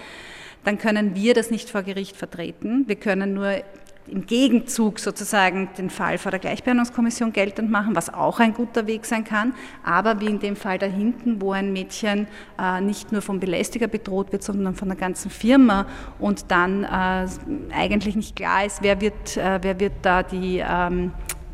dann 0.64 0.78
können 0.78 1.14
wir 1.14 1.34
das 1.34 1.50
nicht 1.50 1.70
vor 1.70 1.82
Gericht 1.82 2.16
vertreten. 2.16 2.84
Wir 2.86 2.96
können 2.96 3.34
nur 3.34 3.62
im 4.06 4.26
Gegenzug 4.26 4.98
sozusagen 4.98 5.68
den 5.78 5.90
Fall 5.90 6.18
vor 6.18 6.30
der 6.30 6.40
Gleichbehandlungskommission 6.40 7.32
geltend 7.32 7.70
machen, 7.70 7.94
was 7.94 8.12
auch 8.12 8.40
ein 8.40 8.52
guter 8.52 8.86
Weg 8.86 9.04
sein 9.04 9.24
kann. 9.24 9.54
Aber 9.84 10.20
wie 10.20 10.26
in 10.26 10.40
dem 10.40 10.56
Fall 10.56 10.78
da 10.78 10.86
hinten, 10.86 11.40
wo 11.40 11.52
ein 11.52 11.72
Mädchen 11.72 12.26
äh, 12.60 12.80
nicht 12.80 13.12
nur 13.12 13.22
vom 13.22 13.40
Belästiger 13.40 13.86
bedroht 13.86 14.32
wird, 14.32 14.42
sondern 14.42 14.74
von 14.74 14.88
der 14.88 14.96
ganzen 14.96 15.30
Firma 15.30 15.86
und 16.18 16.50
dann 16.50 16.84
äh, 16.84 17.26
eigentlich 17.72 18.16
nicht 18.16 18.36
klar 18.36 18.64
ist, 18.64 18.82
wer 18.82 19.00
wird, 19.00 19.36
äh, 19.36 19.58
wer 19.62 19.78
wird 19.78 19.92
da 20.02 20.22
die, 20.22 20.62
ähm, 20.66 21.12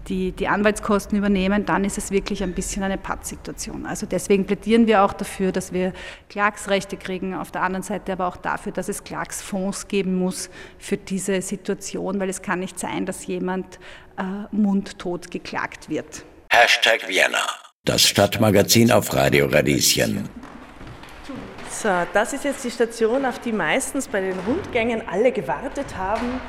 die, 0.09 0.33
die 0.33 0.49
Anwaltskosten 0.49 1.19
übernehmen, 1.19 1.67
dann 1.67 1.85
ist 1.85 1.99
es 1.99 2.11
wirklich 2.11 2.43
ein 2.43 2.53
bisschen 2.53 2.83
eine 2.83 2.99
Pattsituation. 2.99 3.87
Also 3.87 4.07
deswegen 4.07 4.47
plädieren 4.47 4.87
wir 4.87 5.03
auch 5.03 5.13
dafür, 5.13 5.53
dass 5.53 5.73
wir 5.73 5.93
Klagsrechte 6.29 6.97
kriegen, 6.97 7.35
auf 7.35 7.51
der 7.51 7.63
anderen 7.63 7.83
Seite 7.83 8.13
aber 8.13 8.27
auch 8.27 8.37
dafür, 8.37 8.73
dass 8.73 8.89
es 8.89 9.05
Klagsfonds 9.05 9.89
geben 9.89 10.19
muss 10.19 10.51
für 10.79 10.97
diese 10.97 11.43
Situation, 11.43 12.21
weil 12.21 12.29
es 12.29 12.43
kann 12.43 12.61
nicht 12.61 12.79
sein, 12.79 13.07
dass 13.07 13.27
jemand 13.27 13.79
äh, 14.19 14.23
mundtot 14.51 15.31
geklagt 15.31 15.89
wird. 15.89 16.25
Hashtag 16.51 17.07
Vienna, 17.09 17.47
das 17.85 18.07
Stadtmagazin 18.07 18.91
auf 18.91 19.13
Radio 19.15 19.47
Radieschen. 19.47 20.29
So, 21.71 21.91
das 22.13 22.33
ist 22.33 22.45
jetzt 22.45 22.65
die 22.65 22.71
Station, 22.71 23.25
auf 23.25 23.39
die 23.39 23.53
meistens 23.53 24.09
bei 24.09 24.21
den 24.21 24.39
Rundgängen 24.41 25.07
alle 25.07 25.31
gewartet 25.31 25.97
haben 25.97 26.41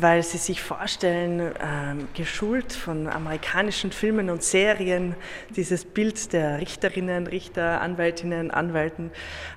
weil 0.00 0.22
sie 0.22 0.38
sich 0.38 0.62
vorstellen, 0.62 1.52
ähm, 1.60 2.08
geschult 2.14 2.72
von 2.72 3.08
amerikanischen 3.08 3.92
Filmen 3.92 4.30
und 4.30 4.42
Serien, 4.42 5.14
dieses 5.56 5.84
Bild 5.84 6.32
der 6.32 6.60
Richterinnen, 6.60 7.26
Richter, 7.26 7.80
Anwältinnen, 7.80 8.50
Anwälten. 8.50 9.10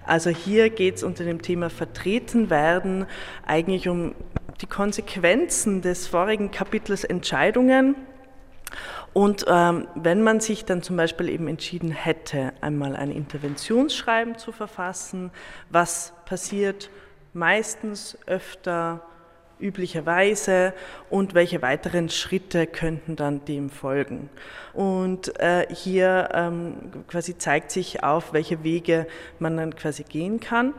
Also 0.05 0.29
hier 0.29 0.69
geht 0.69 0.95
es 0.95 1.03
unter 1.03 1.23
dem 1.23 1.41
Thema 1.41 1.69
Vertreten 1.69 2.49
werden 2.49 3.05
eigentlich 3.45 3.87
um 3.87 4.15
die 4.61 4.67
Konsequenzen 4.67 5.81
des 5.81 6.07
vorigen 6.07 6.51
Kapitels 6.51 7.03
Entscheidungen. 7.03 7.95
Und 9.13 9.45
ähm, 9.47 9.87
wenn 9.95 10.23
man 10.23 10.39
sich 10.39 10.63
dann 10.63 10.81
zum 10.81 10.95
Beispiel 10.95 11.27
eben 11.29 11.47
entschieden 11.47 11.91
hätte, 11.91 12.53
einmal 12.61 12.95
ein 12.95 13.11
Interventionsschreiben 13.11 14.37
zu 14.37 14.51
verfassen, 14.53 15.31
was 15.69 16.13
passiert 16.25 16.89
meistens 17.33 18.17
öfter 18.25 19.01
üblicherweise 19.61 20.73
und 21.09 21.33
welche 21.33 21.61
weiteren 21.61 22.09
Schritte 22.09 22.67
könnten 22.67 23.15
dann 23.15 23.45
dem 23.45 23.69
folgen. 23.69 24.29
Und 24.73 25.39
äh, 25.39 25.67
hier 25.73 26.29
ähm, 26.33 26.75
quasi 27.07 27.37
zeigt 27.37 27.71
sich 27.71 28.03
auf, 28.03 28.33
welche 28.33 28.63
Wege 28.63 29.07
man 29.39 29.57
dann 29.57 29.75
quasi 29.75 30.03
gehen 30.03 30.39
kann. 30.39 30.73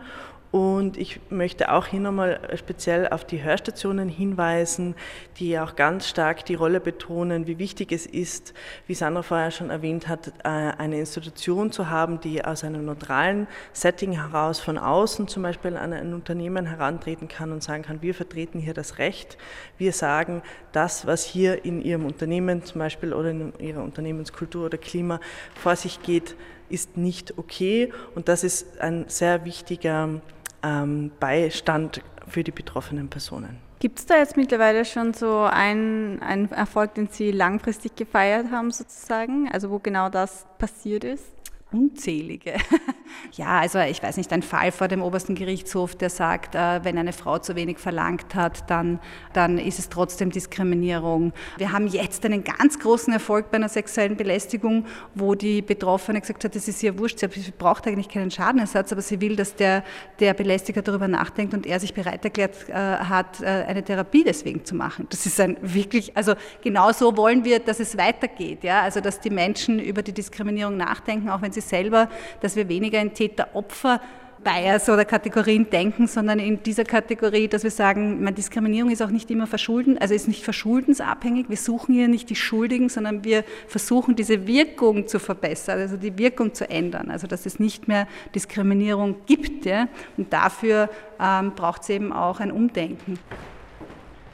Und 0.53 0.99
ich 0.99 1.19
möchte 1.31 1.73
auch 1.73 1.87
hier 1.87 2.01
nochmal 2.01 2.39
speziell 2.57 3.09
auf 3.09 3.25
die 3.25 3.43
Hörstationen 3.43 4.11
hinweisen, 4.11 4.95
die 5.39 5.59
auch 5.59 5.77
ganz 5.77 6.07
stark 6.07 6.45
die 6.45 6.55
Rolle 6.55 6.79
betonen, 6.79 7.47
wie 7.47 7.59
wichtig 7.59 7.91
es 7.91 8.05
ist, 8.05 8.53
wie 8.87 8.93
Sandra 8.93 9.23
vorher 9.23 9.51
schon 9.51 9.71
erwähnt 9.71 10.09
hat, 10.09 10.29
äh, 10.45 10.49
eine 10.49 10.99
Institution 10.99 11.73
zu 11.73 11.89
haben, 11.89 12.21
die 12.21 12.45
aus 12.45 12.65
einem 12.65 12.85
neutralen 12.85 13.47
Setting 13.73 14.13
heraus 14.13 14.61
von 14.61 14.77
außen 14.77 15.27
zum 15.27 15.43
Beispiel 15.43 15.75
an 15.75 15.95
ein 15.95 16.13
Unternehmen 16.13 16.67
herantreten 16.67 17.29
kann 17.29 17.51
und 17.51 17.63
sagen 17.63 17.83
kann, 17.83 18.03
wir 18.03 18.15
vertreten 18.15 18.59
hier 18.59 18.75
das 18.75 18.99
Recht, 18.99 19.39
wir 19.79 19.95
sagen, 19.95 20.43
das, 20.73 21.07
was 21.07 21.25
hier 21.25 21.65
in 21.65 21.81
Ihrem 21.81 22.05
Unternehmen 22.05 22.63
zum 22.63 22.79
Beispiel 22.81 23.15
oder 23.15 23.31
in 23.31 23.55
Ihrer 23.59 23.83
Unternehmenskultur 23.83 24.67
oder 24.67 24.77
Klima 24.77 25.19
vor 25.55 25.77
sich 25.77 26.03
geht, 26.03 26.37
ist 26.69 26.99
nicht 26.99 27.39
okay. 27.39 27.91
Und 28.15 28.29
das 28.29 28.45
ist 28.45 28.81
ein 28.83 29.07
sehr 29.09 29.47
wichtiger 29.47 30.21
ähm, 30.63 31.11
Beistand 31.21 32.03
für 32.29 32.45
die 32.45 32.51
betroffenen 32.51 33.09
Personen. 33.09 33.59
Gibt 33.81 33.99
es 33.99 34.07
da 34.07 34.19
jetzt 34.19 34.37
mittlerweile 34.37 34.85
schon 34.85 35.13
so 35.13 35.41
einen, 35.41 36.23
einen 36.23 36.51
Erfolg, 36.53 36.95
den 36.95 37.09
Sie 37.09 37.33
langfristig 37.33 37.97
gefeiert 37.97 38.53
haben, 38.53 38.71
sozusagen? 38.71 39.51
Also 39.53 39.71
wo 39.71 39.81
genau 39.81 40.09
das 40.09 40.47
passiert 40.59 41.03
ist? 41.03 41.25
Unzählige. 41.73 42.55
ja, 43.33 43.61
also 43.61 43.79
ich 43.79 44.03
weiß 44.03 44.19
nicht, 44.19 44.33
ein 44.33 44.43
Fall 44.43 44.73
vor 44.73 44.89
dem 44.89 45.03
obersten 45.03 45.35
Gerichtshof, 45.35 45.95
der 45.95 46.11
sagt, 46.11 46.55
äh, 46.55 46.85
wenn 46.85 46.99
eine 46.99 47.13
Frau 47.15 47.39
zu 47.39 47.57
wenig 47.57 47.79
verlangt 47.79 48.35
hat, 48.35 48.69
dann, 48.71 49.01
dann 49.33 49.57
ist 49.57 49.79
es 49.79 49.89
trotzdem 49.89 50.31
Diskriminierung. 50.31 51.33
Wir 51.57 51.73
haben 51.73 51.87
jetzt 51.87 52.25
einen 52.27 52.45
ganz 52.45 52.79
großen 52.79 53.13
Erfolg 53.13 53.51
bei 53.51 53.57
einer 53.57 53.71
sexuellen 53.71 54.17
Belästigung, 54.17 54.85
wo 55.15 55.35
die 55.35 55.63
Betroffene 55.63 56.21
gesagt 56.21 56.45
hat, 56.45 56.55
das 56.55 56.69
ist 56.69 56.83
ihr 56.83 56.99
wurscht, 56.99 57.21
sie 57.21 57.29
braucht 57.57 57.87
eigentlich 57.87 58.11
keinen 58.11 58.31
Schadenersatz, 58.31 58.93
aber 58.93 59.01
sie 59.01 59.21
will, 59.21 59.37
dass 59.37 59.57
der, 59.57 59.83
der 60.21 60.35
Belästiger 60.35 60.83
darüber 60.83 61.09
nachdenkt 61.09 61.55
und 61.55 61.67
er 61.67 61.81
sich 61.81 61.95
bereit 61.95 62.23
erklärt 62.25 62.69
äh, 62.69 62.75
hat, 62.75 63.41
äh, 63.41 63.47
eine 63.47 63.83
Therapie 63.83 64.25
deswegen 64.25 64.65
zu 64.65 64.75
machen. 64.75 65.07
Das 65.09 65.25
ist 65.25 65.41
ein 65.41 65.57
wirklich, 65.63 66.17
also 66.17 66.35
genau 66.63 66.93
so 66.93 67.17
wollen 67.17 67.45
wir, 67.45 67.61
dass 67.61 67.81
es 67.81 67.97
weitergeht, 67.97 68.63
ja, 68.63 68.83
also 68.83 69.01
dass 69.01 69.21
die 69.21 69.31
Menschen 69.31 69.79
über 69.79 70.03
die 70.03 70.13
Diskriminierung 70.13 70.77
nachdenken, 70.77 71.31
auch 71.31 71.41
wenn 71.41 71.53
sie 71.53 71.62
selber, 71.63 72.09
dass 72.41 72.57
wir 72.57 72.69
weniger 72.69 73.01
in 73.01 73.15
Täter-Opfer 73.15 74.01
Bias 74.43 74.89
oder 74.89 75.05
Kategorien 75.05 75.71
denken, 75.71 76.07
sondern 76.07 76.39
in 76.39 76.63
dieser 76.63 76.85
Kategorie, 76.85 77.49
dass 77.49 77.63
wir 77.63 77.71
sagen, 77.71 78.23
meine 78.23 78.35
Diskriminierung 78.35 78.91
ist 78.91 79.03
auch 79.03 79.11
nicht 79.11 79.31
immer 79.31 79.47
verschulden, 79.47 79.99
also 79.99 80.15
ist 80.15 80.29
nicht 80.29 80.43
verschuldensabhängig. 80.43 81.49
Wir 81.49 81.57
suchen 81.57 81.95
hier 81.95 82.09
nicht 82.09 82.29
die 82.31 82.37
Schuldigen, 82.37 82.89
sondern 82.89 83.25
wir 83.25 83.45
versuchen 83.69 84.17
diese 84.17 84.47
Wirkung 84.47 85.07
zu 85.07 85.19
verbessern, 85.19 85.81
also 85.81 85.97
die 85.97 86.17
Wirkung 86.19 86.55
zu 86.55 86.69
ändern, 86.69 87.11
also 87.11 87.27
dass 87.27 87.47
es 87.47 87.59
nicht 87.59 87.89
mehr 87.89 88.09
Diskriminierung 88.35 89.17
gibt. 89.27 89.65
Ja? 89.65 89.89
Und 90.17 90.33
dafür 90.33 90.89
ähm, 91.21 91.53
braucht 91.55 91.83
es 91.83 91.91
eben 91.91 92.13
auch 92.13 92.41
ein 92.41 92.51
Umdenken. 92.51 93.19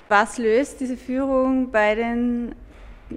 Was 0.08 0.38
löst 0.38 0.80
diese 0.80 0.96
Führung 0.96 1.70
bei 1.70 1.94
den 1.94 2.54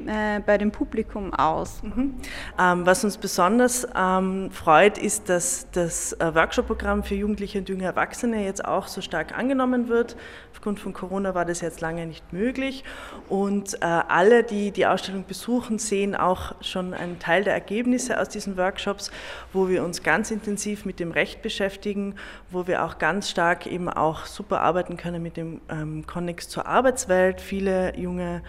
äh, 0.08 0.40
bei 0.40 0.58
dem 0.58 0.72
Publikum 0.72 1.34
aus? 1.34 1.82
Mhm. 1.84 2.16
Ähm, 2.60 2.86
was 2.86 3.04
uns 3.04 3.18
besonders 3.18 3.88
ähm, 3.96 4.50
freut, 4.52 4.98
ist, 4.98 5.30
dass 5.30 5.68
das 5.72 6.14
äh, 6.14 6.34
Workshop-Programm 6.34 7.04
für 7.04 7.16
Jugendliche 7.16 7.60
und 7.60 7.70
junge 7.70 7.86
Erwachsene 7.86 8.44
jetzt 8.46 8.64
auch 8.64 8.88
so 8.88 9.02
stark 9.02 9.38
angenommen 9.38 9.90
wird. 9.90 10.16
Aufgrund 10.54 10.80
von 10.80 10.94
Corona 10.94 11.34
war 11.34 11.46
das 11.46 11.62
jetzt 11.62 11.82
lange 11.82 12.06
nicht 12.06 12.34
möglich 12.34 12.84
und 13.30 13.76
äh, 13.76 13.86
alle, 13.86 14.44
die 14.44 14.72
die 14.72 14.86
Ausstellung 14.86 15.26
besuchen, 15.28 15.80
sehen 15.80 16.16
auch 16.16 16.54
schon 16.62 16.94
einen 16.94 17.20
Teil 17.20 17.44
der 17.44 17.54
Ergebnisse 17.54 18.20
aus 18.20 18.30
diesen 18.30 18.58
Workshops, 18.58 19.12
wo 19.54 19.70
wir 19.70 19.84
uns 19.84 20.04
ganz 20.04 20.32
intensiv 20.32 20.86
mit 20.86 21.00
dem 21.00 21.12
Recht 21.12 21.42
beschäftigen, 21.42 22.16
wo 22.50 22.68
wir 22.68 22.84
auch 22.84 22.98
ganz 22.98 23.30
stark 23.30 23.66
eben 23.66 23.90
auch 23.90 24.26
super 24.26 24.62
arbeiten 24.62 24.98
können 24.98 25.24
mit 25.24 25.38
dem 25.38 25.62
ähm, 25.70 26.06
zur 26.38 26.66
Arbeitswelt. 26.66 27.42
Viele 27.42 27.98
junge 27.98 28.42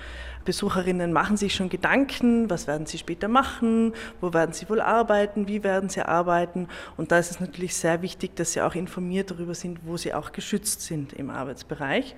Besucherinnen 0.44 1.12
machen 1.12 1.36
sich 1.36 1.54
schon 1.54 1.68
Gedanken, 1.68 2.50
was 2.50 2.66
werden 2.66 2.86
sie 2.86 2.98
später 2.98 3.28
machen, 3.28 3.94
wo 4.20 4.32
werden 4.32 4.52
sie 4.52 4.68
wohl 4.68 4.80
arbeiten, 4.80 5.48
wie 5.48 5.62
werden 5.62 5.88
sie 5.88 6.02
arbeiten. 6.02 6.68
Und 6.96 7.12
da 7.12 7.18
ist 7.18 7.30
es 7.30 7.40
natürlich 7.40 7.74
sehr 7.76 8.02
wichtig, 8.02 8.36
dass 8.36 8.52
sie 8.52 8.60
auch 8.60 8.74
informiert 8.74 9.30
darüber 9.30 9.54
sind, 9.54 9.80
wo 9.84 9.96
sie 9.96 10.14
auch 10.14 10.32
geschützt 10.32 10.82
sind 10.82 11.12
im 11.12 11.30
Arbeitsbereich. 11.30 12.14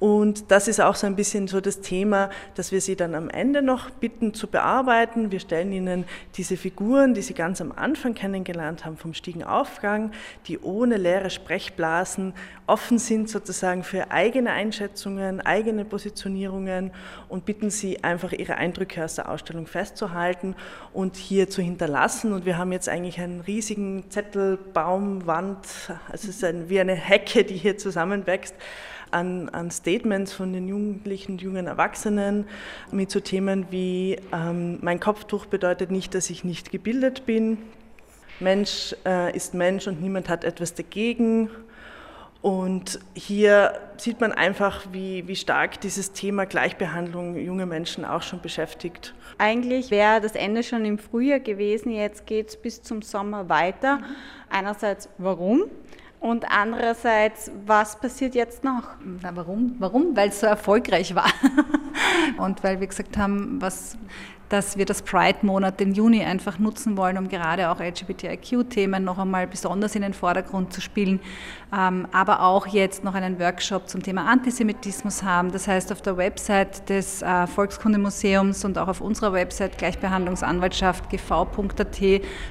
Und 0.00 0.52
das 0.52 0.68
ist 0.68 0.80
auch 0.80 0.94
so 0.94 1.08
ein 1.08 1.16
bisschen 1.16 1.48
so 1.48 1.60
das 1.60 1.80
Thema, 1.80 2.30
dass 2.54 2.70
wir 2.70 2.80
Sie 2.80 2.94
dann 2.94 3.16
am 3.16 3.28
Ende 3.28 3.62
noch 3.62 3.90
bitten 3.90 4.32
zu 4.32 4.46
bearbeiten. 4.46 5.32
Wir 5.32 5.40
stellen 5.40 5.72
Ihnen 5.72 6.04
diese 6.36 6.56
Figuren, 6.56 7.14
die 7.14 7.22
Sie 7.22 7.34
ganz 7.34 7.60
am 7.60 7.72
Anfang 7.72 8.14
kennengelernt 8.14 8.84
haben 8.84 8.96
vom 8.96 9.12
Stiegenaufgang, 9.12 10.12
die 10.46 10.60
ohne 10.60 10.98
leere 10.98 11.30
Sprechblasen 11.30 12.34
offen 12.68 12.98
sind 12.98 13.28
sozusagen 13.28 13.82
für 13.82 14.12
eigene 14.12 14.52
Einschätzungen, 14.52 15.40
eigene 15.40 15.84
Positionierungen 15.84 16.92
und 17.28 17.44
bitten 17.44 17.70
Sie 17.70 18.04
einfach 18.04 18.32
Ihre 18.32 18.54
Eindrücke 18.54 19.04
aus 19.04 19.16
der 19.16 19.28
Ausstellung 19.28 19.66
festzuhalten 19.66 20.54
und 20.92 21.16
hier 21.16 21.50
zu 21.50 21.60
hinterlassen. 21.60 22.32
Und 22.32 22.44
wir 22.44 22.56
haben 22.56 22.70
jetzt 22.70 22.88
eigentlich 22.88 23.18
einen 23.18 23.40
riesigen 23.40 24.08
Zettelbaum, 24.10 25.26
Wand, 25.26 25.66
also 26.08 26.28
es 26.28 26.36
ist 26.36 26.44
ein, 26.44 26.68
wie 26.68 26.78
eine 26.78 26.94
Hecke, 26.94 27.42
die 27.42 27.56
hier 27.56 27.78
zusammenwächst 27.78 28.54
an, 29.12 29.48
an 29.50 29.70
Statements 29.70 30.32
von 30.32 30.52
den 30.52 30.68
Jugendlichen 30.68 31.32
und 31.32 31.42
jungen 31.42 31.66
Erwachsenen 31.66 32.46
mit 32.90 33.10
so 33.10 33.20
Themen 33.20 33.66
wie 33.70 34.18
ähm, 34.32 34.78
mein 34.82 35.00
Kopftuch 35.00 35.46
bedeutet 35.46 35.90
nicht, 35.90 36.14
dass 36.14 36.30
ich 36.30 36.44
nicht 36.44 36.70
gebildet 36.70 37.26
bin. 37.26 37.58
Mensch 38.40 38.94
äh, 39.04 39.34
ist 39.36 39.54
Mensch 39.54 39.86
und 39.86 40.00
niemand 40.00 40.28
hat 40.28 40.44
etwas 40.44 40.74
dagegen. 40.74 41.50
Und 42.40 43.00
hier 43.14 43.72
sieht 43.96 44.20
man 44.20 44.30
einfach, 44.30 44.86
wie, 44.92 45.26
wie 45.26 45.34
stark 45.34 45.80
dieses 45.80 46.12
Thema 46.12 46.46
Gleichbehandlung 46.46 47.36
junge 47.36 47.66
Menschen 47.66 48.04
auch 48.04 48.22
schon 48.22 48.40
beschäftigt. 48.40 49.12
Eigentlich 49.38 49.90
wäre 49.90 50.20
das 50.20 50.36
Ende 50.36 50.62
schon 50.62 50.84
im 50.84 50.98
Frühjahr 50.98 51.40
gewesen, 51.40 51.90
jetzt 51.90 52.26
geht 52.26 52.48
es 52.50 52.56
bis 52.56 52.80
zum 52.82 53.02
Sommer 53.02 53.48
weiter. 53.48 54.00
Einerseits 54.50 55.08
warum? 55.18 55.64
Und 56.20 56.50
andererseits, 56.50 57.50
was 57.64 57.98
passiert 58.00 58.34
jetzt 58.34 58.64
noch? 58.64 58.82
Na, 59.22 59.34
warum? 59.34 59.76
Warum? 59.78 60.16
Weil 60.16 60.30
es 60.30 60.40
so 60.40 60.46
erfolgreich 60.46 61.14
war. 61.14 61.30
Und 62.38 62.62
weil 62.64 62.80
wir 62.80 62.86
gesagt 62.88 63.16
haben, 63.16 63.60
was 63.60 63.96
dass 64.48 64.76
wir 64.76 64.84
das 64.84 65.02
Pride-Monat, 65.02 65.80
den 65.80 65.92
Juni, 65.92 66.24
einfach 66.24 66.58
nutzen 66.58 66.96
wollen, 66.96 67.18
um 67.18 67.28
gerade 67.28 67.70
auch 67.70 67.80
LGBTIQ-Themen 67.80 69.04
noch 69.04 69.18
einmal 69.18 69.46
besonders 69.46 69.94
in 69.94 70.02
den 70.02 70.14
Vordergrund 70.14 70.72
zu 70.72 70.80
spielen, 70.80 71.20
ähm, 71.76 72.08
aber 72.12 72.42
auch 72.42 72.66
jetzt 72.66 73.04
noch 73.04 73.14
einen 73.14 73.38
Workshop 73.38 73.88
zum 73.88 74.02
Thema 74.02 74.26
Antisemitismus 74.26 75.22
haben. 75.22 75.52
Das 75.52 75.68
heißt, 75.68 75.92
auf 75.92 76.02
der 76.02 76.16
Website 76.16 76.88
des 76.88 77.22
äh, 77.22 77.46
Volkskundemuseums 77.46 78.64
und 78.64 78.78
auch 78.78 78.88
auf 78.88 79.00
unserer 79.00 79.32
Website 79.32 79.78
gleichbehandlungsanwaltschaft 79.78 81.10
gv.at 81.10 81.98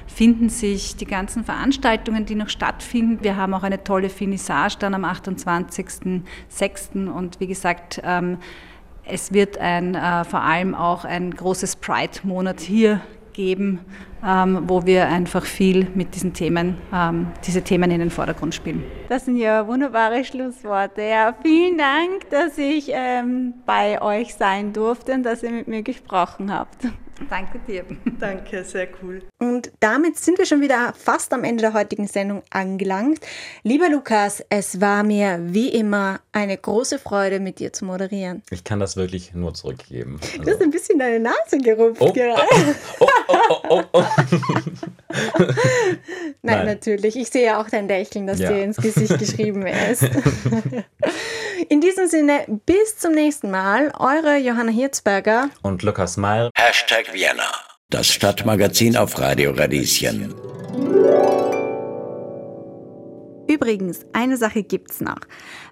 finden 0.06 0.48
sich 0.48 0.96
die 0.96 1.06
ganzen 1.06 1.44
Veranstaltungen, 1.44 2.26
die 2.26 2.34
noch 2.34 2.48
stattfinden. 2.48 3.22
Wir 3.22 3.36
haben 3.36 3.54
auch 3.54 3.62
eine 3.62 3.82
tolle 3.82 4.08
Finissage 4.08 4.76
dann 4.78 4.94
am 4.94 5.04
28.06. 5.04 7.08
und 7.08 7.40
wie 7.40 7.46
gesagt, 7.46 8.00
ähm, 8.04 8.38
Es 9.10 9.32
wird 9.32 9.58
ein, 9.58 9.94
äh, 9.94 10.24
vor 10.24 10.42
allem 10.42 10.74
auch 10.74 11.04
ein 11.04 11.30
großes 11.30 11.76
Pride-Monat 11.76 12.60
hier 12.60 13.00
geben, 13.32 13.80
ähm, 14.26 14.64
wo 14.66 14.84
wir 14.84 15.08
einfach 15.08 15.44
viel 15.44 15.86
mit 15.94 16.14
diesen 16.14 16.34
Themen, 16.34 16.76
ähm, 16.92 17.28
diese 17.46 17.62
Themen 17.62 17.90
in 17.90 18.00
den 18.00 18.10
Vordergrund 18.10 18.54
spielen. 18.54 18.82
Das 19.08 19.24
sind 19.24 19.36
ja 19.36 19.66
wunderbare 19.66 20.24
Schlussworte. 20.24 21.02
Ja, 21.02 21.34
vielen 21.40 21.78
Dank, 21.78 22.28
dass 22.30 22.58
ich 22.58 22.90
ähm, 22.92 23.54
bei 23.64 24.02
euch 24.02 24.34
sein 24.34 24.72
durfte 24.72 25.12
und 25.12 25.22
dass 25.22 25.42
ihr 25.42 25.52
mit 25.52 25.68
mir 25.68 25.82
gesprochen 25.82 26.52
habt. 26.52 26.86
Danke 27.28 27.58
dir. 27.66 27.84
Danke, 28.20 28.64
sehr 28.64 28.88
cool. 29.02 29.22
Und 29.38 29.72
damit 29.80 30.16
sind 30.18 30.38
wir 30.38 30.46
schon 30.46 30.60
wieder 30.60 30.92
fast 30.96 31.32
am 31.32 31.44
Ende 31.44 31.62
der 31.62 31.74
heutigen 31.74 32.06
Sendung 32.06 32.42
angelangt. 32.50 33.20
Lieber 33.62 33.88
Lukas, 33.88 34.44
es 34.48 34.80
war 34.80 35.02
mir 35.02 35.38
wie 35.42 35.68
immer 35.68 36.20
eine 36.32 36.56
große 36.56 36.98
Freude, 36.98 37.40
mit 37.40 37.58
dir 37.58 37.72
zu 37.72 37.84
moderieren. 37.84 38.42
Ich 38.50 38.64
kann 38.64 38.80
das 38.80 38.96
wirklich 38.96 39.34
nur 39.34 39.54
zurückgeben. 39.54 40.20
Also 40.22 40.42
du 40.42 40.50
hast 40.50 40.62
ein 40.62 40.70
bisschen 40.70 40.98
deine 40.98 41.20
Nase 41.20 41.58
gerupft 41.58 42.00
oh, 42.00 42.12
gerade. 42.12 42.42
Oh, 43.00 43.07
oh, 43.28 43.36
oh, 43.48 43.60
oh, 43.68 43.84
oh. 43.92 44.04
Nein, 45.08 45.98
Nein, 46.42 46.66
natürlich. 46.66 47.16
Ich 47.16 47.28
sehe 47.30 47.46
ja 47.46 47.60
auch 47.60 47.68
dein 47.68 47.88
Lächeln, 47.88 48.26
das 48.26 48.38
ja. 48.38 48.50
dir 48.50 48.64
ins 48.64 48.76
Gesicht 48.76 49.18
geschrieben 49.18 49.66
ist. 49.66 50.02
In 51.68 51.80
diesem 51.80 52.08
Sinne, 52.08 52.44
bis 52.66 52.98
zum 52.98 53.12
nächsten 53.12 53.50
Mal. 53.50 53.92
Eure 53.98 54.38
Johanna 54.38 54.72
Hirzberger 54.72 55.50
und 55.62 55.82
Lukas 55.82 56.16
Meyer. 56.16 56.50
Hashtag 56.54 57.12
Vienna. 57.12 57.50
Das 57.90 58.08
Stadtmagazin 58.08 58.96
auf 58.96 59.18
Radio 59.18 59.52
Radieschen. 59.52 60.34
Übrigens, 63.48 64.04
eine 64.12 64.36
Sache 64.36 64.62
gibt's 64.62 65.00
noch. 65.00 65.20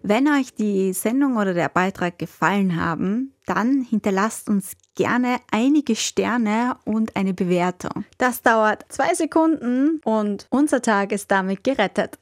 Wenn 0.03 0.29
euch 0.29 0.55
die 0.55 0.95
Sendung 0.95 1.37
oder 1.37 1.53
der 1.53 1.69
Beitrag 1.69 2.19
gefallen 2.19 2.83
haben, 2.83 3.36
dann 3.47 3.83
hinterlasst 3.83 4.49
uns 4.49 4.73
gerne 4.95 5.39
einige 5.51 5.97
Sterne 5.97 6.77
und 6.85 7.17
eine 7.17 7.33
Bewertung. 7.35 8.05
Das 8.19 8.43
dauert 8.43 8.85
zwei 8.89 9.15
Sekunden 9.15 10.01
und 10.05 10.47
unser 10.51 10.83
Tag 10.83 11.13
ist 11.13 11.31
damit 11.31 11.65
gerettet. 11.65 12.19